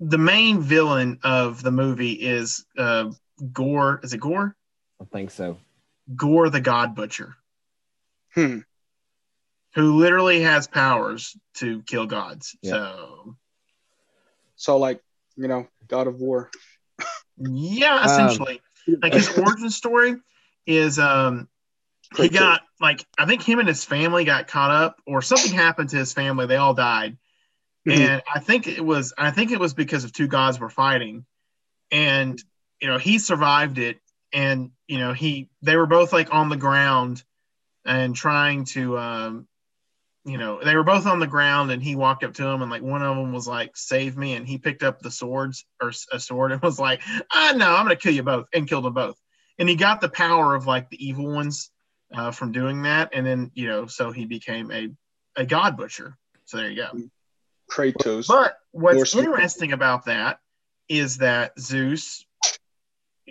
[0.00, 3.10] the main villain of the movie is uh,
[3.52, 4.00] Gorr.
[4.02, 4.56] Is it Gorr?
[5.02, 5.58] I think so.
[6.16, 7.36] Gorr the God Butcher,
[8.34, 8.60] hmm.
[9.74, 12.56] who literally has powers to kill gods.
[12.62, 12.70] Yeah.
[12.70, 13.36] So
[14.56, 15.02] So, like,
[15.36, 16.50] you know, God of War.
[17.38, 18.60] yeah, Um, essentially,
[19.02, 20.16] like his origin story
[20.66, 21.48] is um
[22.16, 25.90] he got like I think him and his family got caught up or something happened
[25.90, 26.46] to his family.
[26.46, 27.18] They all died.
[27.86, 27.98] Mhm.
[27.98, 31.26] And I think it was I think it was because of two gods were fighting.
[31.90, 32.42] And
[32.80, 33.98] you know, he survived it
[34.32, 37.22] and you know, he they were both like on the ground
[37.84, 39.48] and trying to um
[40.24, 42.70] you know, they were both on the ground and he walked up to him and
[42.70, 44.34] like one of them was like, save me.
[44.34, 47.00] And he picked up the swords or a sword and was like,
[47.32, 49.18] ah, no, I'm going to kill you both and killed them both.
[49.58, 51.70] And he got the power of like the evil ones
[52.14, 53.10] uh, from doing that.
[53.12, 54.88] And then, you know, so he became a,
[55.36, 56.16] a god butcher.
[56.44, 57.08] So there you go.
[57.70, 58.28] Kratos.
[58.28, 60.40] But what's interesting about that
[60.88, 62.24] is that Zeus,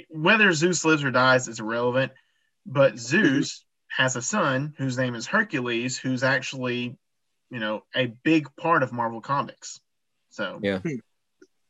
[0.10, 2.12] whether Zeus lives or dies is irrelevant,
[2.66, 6.98] but Zeus has a son whose name is Hercules, who's actually,
[7.50, 9.80] you know, a big part of Marvel Comics.
[10.30, 10.80] So Yeah.
[10.80, 10.98] Hmm.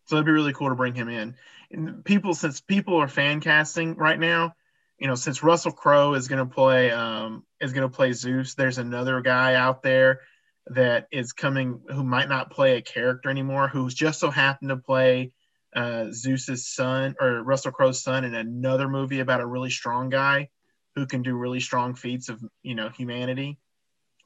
[0.06, 1.36] So it'd be really cool to bring him in.
[1.70, 4.56] And people, since people are fan casting right now,
[4.98, 8.56] you know, since Russell Crowe is going to play um, is going to play Zeus,
[8.56, 10.22] there's another guy out there
[10.68, 14.78] that is coming who might not play a character anymore, who's just so happened to
[14.78, 15.34] play
[15.76, 20.50] uh, Zeus's son or Russell Crowe's son in another movie about a really strong guy
[20.98, 23.60] who can do really strong feats of you know humanity.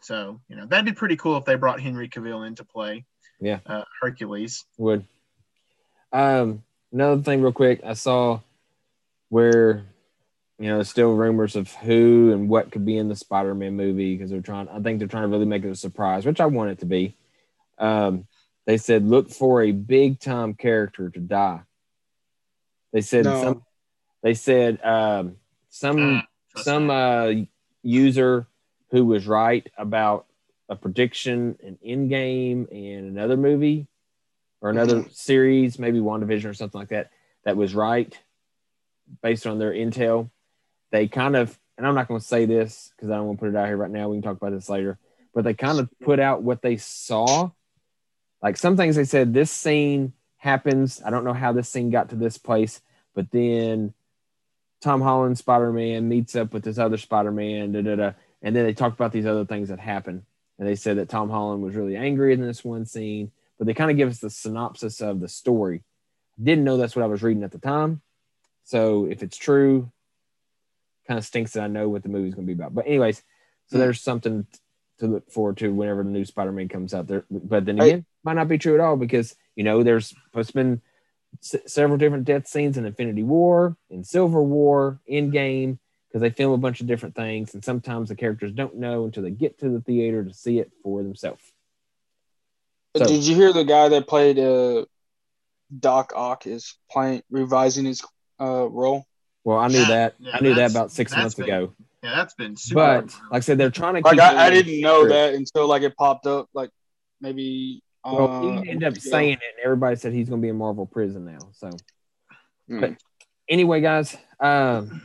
[0.02, 3.06] So you know that'd be pretty cool if they brought Henry Cavill into play
[3.42, 3.60] Yeah.
[3.66, 4.64] uh, Hercules.
[4.78, 5.06] Would.
[6.14, 6.64] Um,
[6.94, 8.40] another thing, real quick, I saw
[9.28, 9.86] where
[10.60, 14.16] you know there's still rumors of who and what could be in the Spider-Man movie
[14.16, 14.70] because they're trying.
[14.70, 16.86] I think they're trying to really make it a surprise, which I want it to
[16.86, 17.18] be.
[17.78, 18.28] Um,
[18.66, 21.64] they said look for a big time character to die.
[22.94, 23.42] They said No.
[23.42, 23.62] some.
[24.24, 25.38] They said um,
[25.70, 26.28] some trust
[26.58, 27.32] some uh,
[27.84, 28.48] user
[28.92, 30.26] who was right about
[30.70, 33.88] a prediction in Endgame and another movie
[34.62, 37.12] or another series, maybe WandaVision or something like that,
[37.44, 38.18] that was right
[39.22, 40.30] based on their intel.
[40.92, 43.46] They kind of, and I'm not going to say this because I don't want to
[43.46, 44.10] put it out here right now.
[44.10, 45.00] We can talk about this later,
[45.34, 47.50] but they kind of put out what they saw.
[48.42, 51.02] Like some things they said, this scene happens.
[51.04, 52.82] I don't know how this scene got to this place,
[53.14, 53.94] but then
[54.82, 58.12] Tom Holland Spider Man meets up with this other Spider Man, da, da, da.
[58.42, 60.24] and then they talked about these other things that happened.
[60.58, 63.74] And they said that Tom Holland was really angry in this one scene, but they
[63.74, 65.84] kind of give us the synopsis of the story.
[66.42, 68.02] Didn't know that's what I was reading at the time.
[68.64, 69.92] So if it's true,
[71.08, 72.76] kind of stinks that I know what the movie's going to be about.
[72.76, 73.24] But, anyways,
[73.68, 73.80] so Hmm.
[73.80, 74.46] there's something
[75.00, 77.26] to look forward to whenever the new Spider-Man comes out there.
[77.32, 77.88] But then Hey.
[77.88, 80.80] again, might not be true at all because you know there's it's been
[81.40, 85.78] s- several different death scenes in Infinity War, in Civil War, Endgame,
[86.08, 89.24] because they film a bunch of different things, and sometimes the characters don't know until
[89.24, 91.42] they get to the theater to see it for themselves.
[92.98, 94.86] So- Did you hear the guy that played uh,
[95.80, 98.04] Doc Ock is playing revising his
[98.40, 99.06] uh, role?
[99.44, 100.16] Well, I knew Yeah, that.
[100.20, 101.74] yeah, I knew that about six months been ago.
[102.04, 102.76] Yeah, that's been super.
[102.82, 105.14] But like I said, they're trying to Like keep I, I didn't know secret.
[105.14, 106.48] that until like it popped up.
[106.54, 106.70] Like
[107.22, 107.82] maybe.
[108.04, 108.28] Well,
[108.58, 109.12] uh, he ended up yeah.
[109.12, 111.40] saying it, and everybody said he's going to be in Marvel prison now.
[111.54, 111.70] So
[112.68, 112.80] Hmm.
[112.80, 112.98] but-
[113.50, 114.16] anyway, guys.
[114.40, 115.02] Um,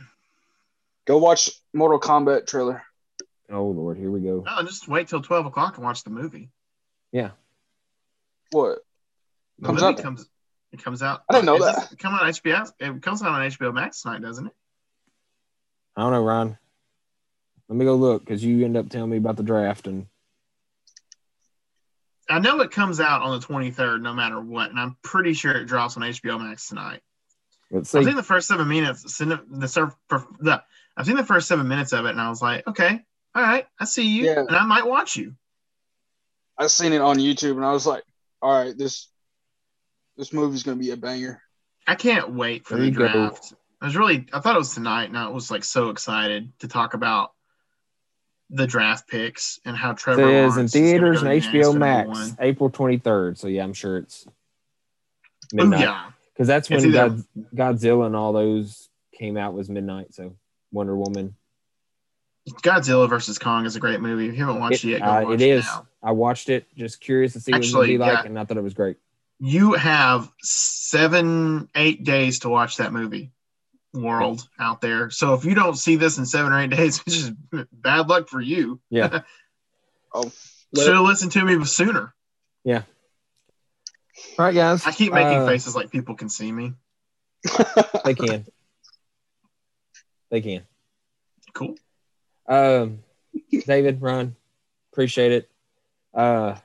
[1.05, 2.83] Go watch Mortal Kombat trailer.
[3.49, 4.43] oh Lord, here we go.
[4.45, 6.49] no, just wait till twelve o'clock and watch the movie.
[7.11, 7.31] Yeah.
[8.51, 8.79] What?
[9.59, 10.29] The Comes movie out- comes.
[10.73, 11.23] It comes out.
[11.29, 11.75] I didn't know that.
[11.75, 12.71] this- It comes on HBO.
[12.79, 14.53] It comes out on HBO Max tonight, doesn't it?
[15.95, 16.57] I don't know, Ron.
[17.69, 20.07] Let me go look because you end up telling me about the draft, and
[22.29, 25.33] I know it comes out on the twenty third, no matter what, and I'm pretty
[25.33, 27.01] sure it drops on HBO Max tonight.
[27.71, 29.17] let's I've seen the first seven minutes.
[29.17, 30.61] The, the, sur- for the
[30.97, 32.99] I've seen the first seven minutes of it, and I was like, okay,
[33.35, 34.39] all right, I see you, Yeah.
[34.39, 35.35] and I might watch you.
[36.57, 38.03] I seen it on YouTube and I was like,
[38.41, 39.07] all right, this
[40.17, 41.41] this movie's gonna be a banger.
[41.85, 43.07] I can't wait for There the you go.
[43.07, 43.53] draft.
[43.79, 46.67] I was really, I thought it was tonight, and I was like so excited to
[46.67, 47.31] talk about
[48.49, 52.37] the draft picks and how Trevor in Lawrence is gonna theaters and HBO Max, one.
[52.39, 53.37] April twenty third.
[53.37, 54.25] So yeah, I'm sure it's
[55.53, 57.23] Oh midnight yeah, because that's when God,
[57.55, 60.13] Godzilla and all those came out was midnight.
[60.13, 60.35] So
[60.71, 61.35] Wonder Woman.
[62.61, 64.27] Godzilla versus Kong is a great movie.
[64.29, 65.65] If you haven't watched it, It, yet, go uh, watch it is.
[65.65, 65.87] now.
[66.01, 68.25] I watched it, just curious to see what it Actually, would be like, yeah.
[68.29, 68.97] and I thought it was great.
[69.39, 73.31] You have seven, eight days to watch that movie.
[73.93, 75.09] World out there.
[75.09, 77.33] So if you don't see this in seven or eight days, it's just
[77.71, 78.79] bad luck for you.
[78.89, 79.21] Yeah.
[80.13, 80.31] Oh,
[80.75, 82.13] Should have listened to me sooner.
[82.63, 82.83] Yeah.
[84.39, 84.83] All right, guys.
[84.85, 86.73] I keep making Uh, faces like people can see me.
[88.05, 88.45] They can.
[90.31, 90.63] They can.
[91.53, 91.75] Cool.
[92.47, 92.99] Um,
[93.65, 94.35] David, Ron,
[94.91, 95.51] appreciate it.
[96.13, 96.55] Uh,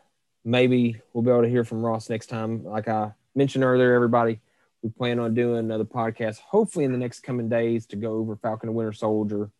[0.44, 2.64] maybe we'll be able to hear from Ross next time.
[2.64, 4.40] Like I mentioned earlier, everybody,
[4.82, 8.36] we plan on doing another podcast, hopefully in the next coming days, to go over
[8.36, 9.50] Falcon and Winter Soldier.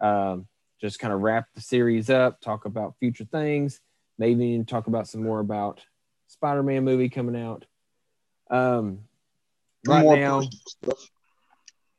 [0.00, 0.46] Um,
[0.80, 3.80] just kind of wrap the series up, talk about future things,
[4.18, 5.80] maybe even talk about some more about
[6.28, 7.64] Spider-Man movie coming out.
[8.50, 9.00] Um,
[9.86, 10.42] right More now,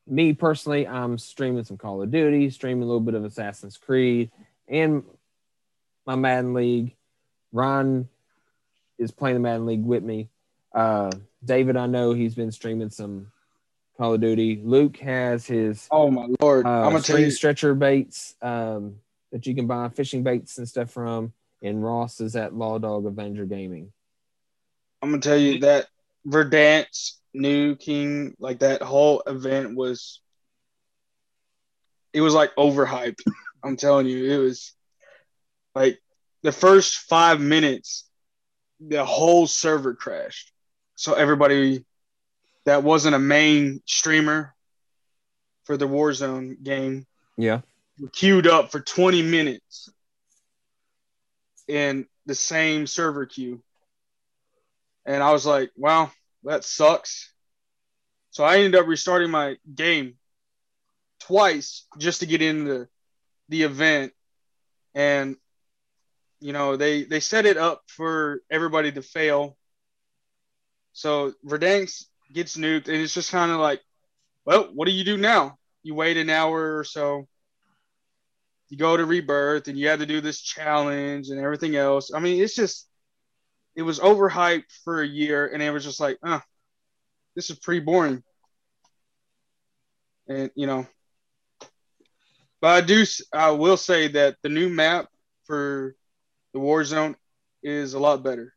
[0.08, 4.32] me personally, I'm streaming some Call of Duty, streaming a little bit of Assassin's Creed,
[4.68, 5.04] and
[6.06, 6.96] my Madden League.
[7.52, 8.08] Ron
[9.00, 10.30] is playing the Madden League with me.
[10.74, 11.12] Uh,
[11.44, 13.32] David, I know he's been streaming some
[13.98, 14.62] Call of Duty.
[14.64, 16.66] Luke has his Oh my lord!
[16.66, 17.32] uh, I'm gonna tell you.
[17.32, 18.96] stretcher baits um,
[19.32, 21.34] that you can buy fishing baits and stuff from.
[21.62, 23.92] And Ross is at Law Dog Avenger Gaming.
[25.02, 25.88] I'm gonna tell you that
[26.26, 30.22] Verdansk, New King, like that whole event was.
[32.14, 33.20] It was like overhyped.
[33.64, 34.74] I'm telling you, it was
[35.76, 36.00] like
[36.42, 38.08] the first five minutes,
[38.80, 40.54] the whole server crashed.
[41.00, 41.86] So everybody
[42.66, 44.54] that wasn't a main streamer
[45.64, 47.62] for the Warzone game Yeah.
[48.12, 49.90] queued up for 20 minutes
[51.70, 53.64] in the same server queue.
[55.06, 56.12] And I was like, wow,
[56.44, 57.32] that sucks.
[58.32, 60.18] So I ended up restarting my game
[61.22, 62.90] twice just to get into
[63.48, 64.12] the event.
[64.94, 65.38] And
[66.42, 69.56] you know, they they set it up for everybody to fail.
[70.94, 73.82] So Verdansk gets nuked and it's just kind of like,
[74.46, 75.58] well, what do you do now?
[75.84, 77.28] You wait an hour or so
[78.70, 82.14] you go to rebirth and you had to do this challenge and everything else.
[82.14, 82.88] I mean, it's just
[83.76, 86.40] it was overhyped for a year and it was just like, uh,
[87.36, 88.24] this is pretty boring.
[90.28, 90.86] And you know,
[92.62, 93.04] but I do
[93.34, 95.08] I will say that the new map
[95.46, 95.96] for
[96.54, 97.16] the Warzone
[97.64, 98.54] is a lot better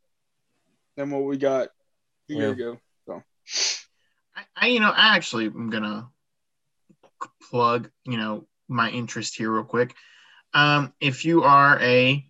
[0.97, 1.69] than what we got
[2.33, 2.53] a year Yeah.
[2.53, 2.79] ago.
[3.07, 3.23] So
[4.37, 6.09] I, I you know, I actually am gonna
[7.51, 9.95] plug, you know, my interest here real quick.
[10.55, 12.25] Um, if you are a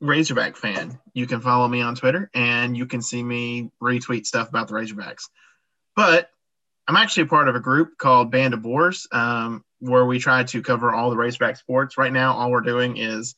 [0.00, 4.48] Razorback fan, you can follow me on Twitter and you can see me retweet stuff
[4.48, 5.24] about the Razorbacks.
[5.96, 6.30] But
[6.86, 10.44] I'm actually a part of a group called Band of Boars, um, where we try
[10.44, 11.96] to cover all the Razorback sports.
[11.96, 13.34] Right now, all we're doing is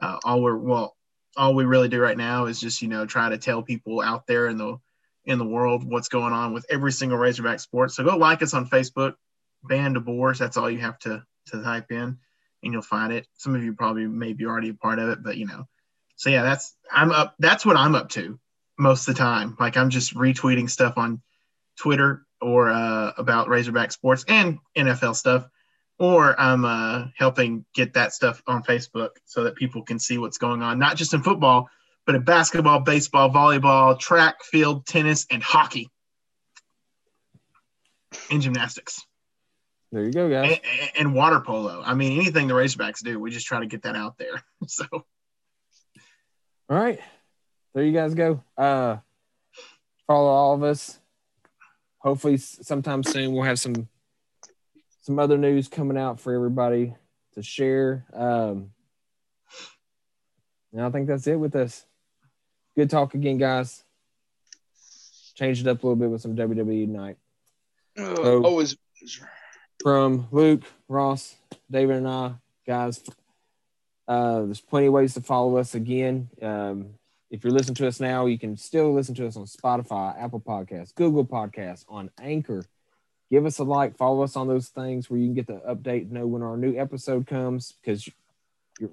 [0.00, 0.96] uh, all we're well,
[1.36, 4.26] all we really do right now is just you know try to tell people out
[4.26, 4.76] there in the
[5.24, 7.92] in the world what's going on with every single Razorback sport.
[7.92, 9.14] So go like us on Facebook,
[9.62, 10.38] Band of Boars.
[10.38, 12.18] That's all you have to to type in,
[12.62, 13.26] and you'll find it.
[13.38, 15.66] Some of you probably maybe already a part of it, but you know
[16.22, 17.34] so yeah, that's I'm up.
[17.40, 18.38] That's what I'm up to
[18.78, 19.56] most of the time.
[19.58, 21.20] Like I'm just retweeting stuff on
[21.76, 25.48] Twitter or uh, about Razorback sports and NFL stuff,
[25.98, 30.38] or I'm uh, helping get that stuff on Facebook so that people can see what's
[30.38, 31.68] going on, not just in football,
[32.06, 35.88] but in basketball, baseball, volleyball, track, field, tennis, and hockey,
[38.30, 39.04] and gymnastics.
[39.92, 40.58] There you go, guys.
[40.80, 41.82] And, and, water polo.
[41.84, 44.42] I mean, anything the Razorbacks do, we just try to get that out there.
[44.66, 45.04] So, all
[46.68, 47.00] right,
[47.74, 48.42] there you guys go.
[48.56, 48.98] Uh,
[50.06, 50.98] follow all of us.
[51.98, 53.88] Hopefully, sometime soon we'll have some
[55.02, 56.94] some other news coming out for everybody
[57.34, 58.06] to share.
[58.14, 58.70] Um,
[60.72, 61.84] and I think that's it with us.
[62.76, 63.82] Good talk again, guys.
[65.34, 67.16] Changed it up a little bit with some WWE night.
[67.98, 68.76] Uh, so, always
[69.82, 71.34] from Luke, Ross,
[71.70, 72.32] David, and I,
[72.66, 73.02] guys.
[74.08, 75.74] Uh, there's plenty of ways to follow us.
[75.74, 76.94] Again, um,
[77.30, 80.40] if you're listening to us now, you can still listen to us on Spotify, Apple
[80.40, 82.64] Podcasts, Google Podcasts, on Anchor.
[83.30, 86.10] Give us a like, follow us on those things where you can get the update,
[86.10, 87.74] know when our new episode comes.
[87.80, 88.08] Because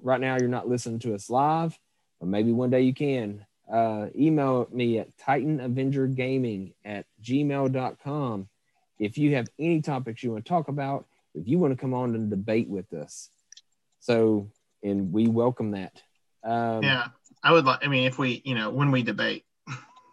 [0.02, 1.78] right now you're not listening to us live,
[2.18, 3.44] but maybe one day you can.
[3.70, 8.48] Uh, email me at TitanAvengerGaming at gmail.com
[9.00, 11.94] if you have any topics you want to talk about, if you want to come
[11.94, 13.30] on and debate with us.
[14.00, 14.50] So,
[14.82, 16.02] and we welcome that.
[16.44, 17.08] Um, yeah,
[17.42, 19.44] I would like, I mean, if we, you know, when we debate.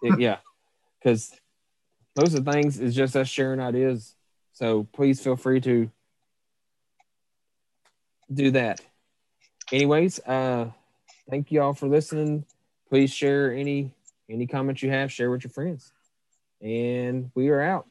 [0.01, 0.37] it, yeah,
[0.99, 1.33] because
[2.15, 4.15] most of the things is just us sharing ideas.
[4.53, 5.91] So please feel free to
[8.33, 8.81] do that.
[9.71, 10.69] Anyways, uh,
[11.29, 12.45] thank you all for listening.
[12.89, 13.93] Please share any
[14.29, 15.93] any comments you have, share with your friends.
[16.61, 17.87] And we are out.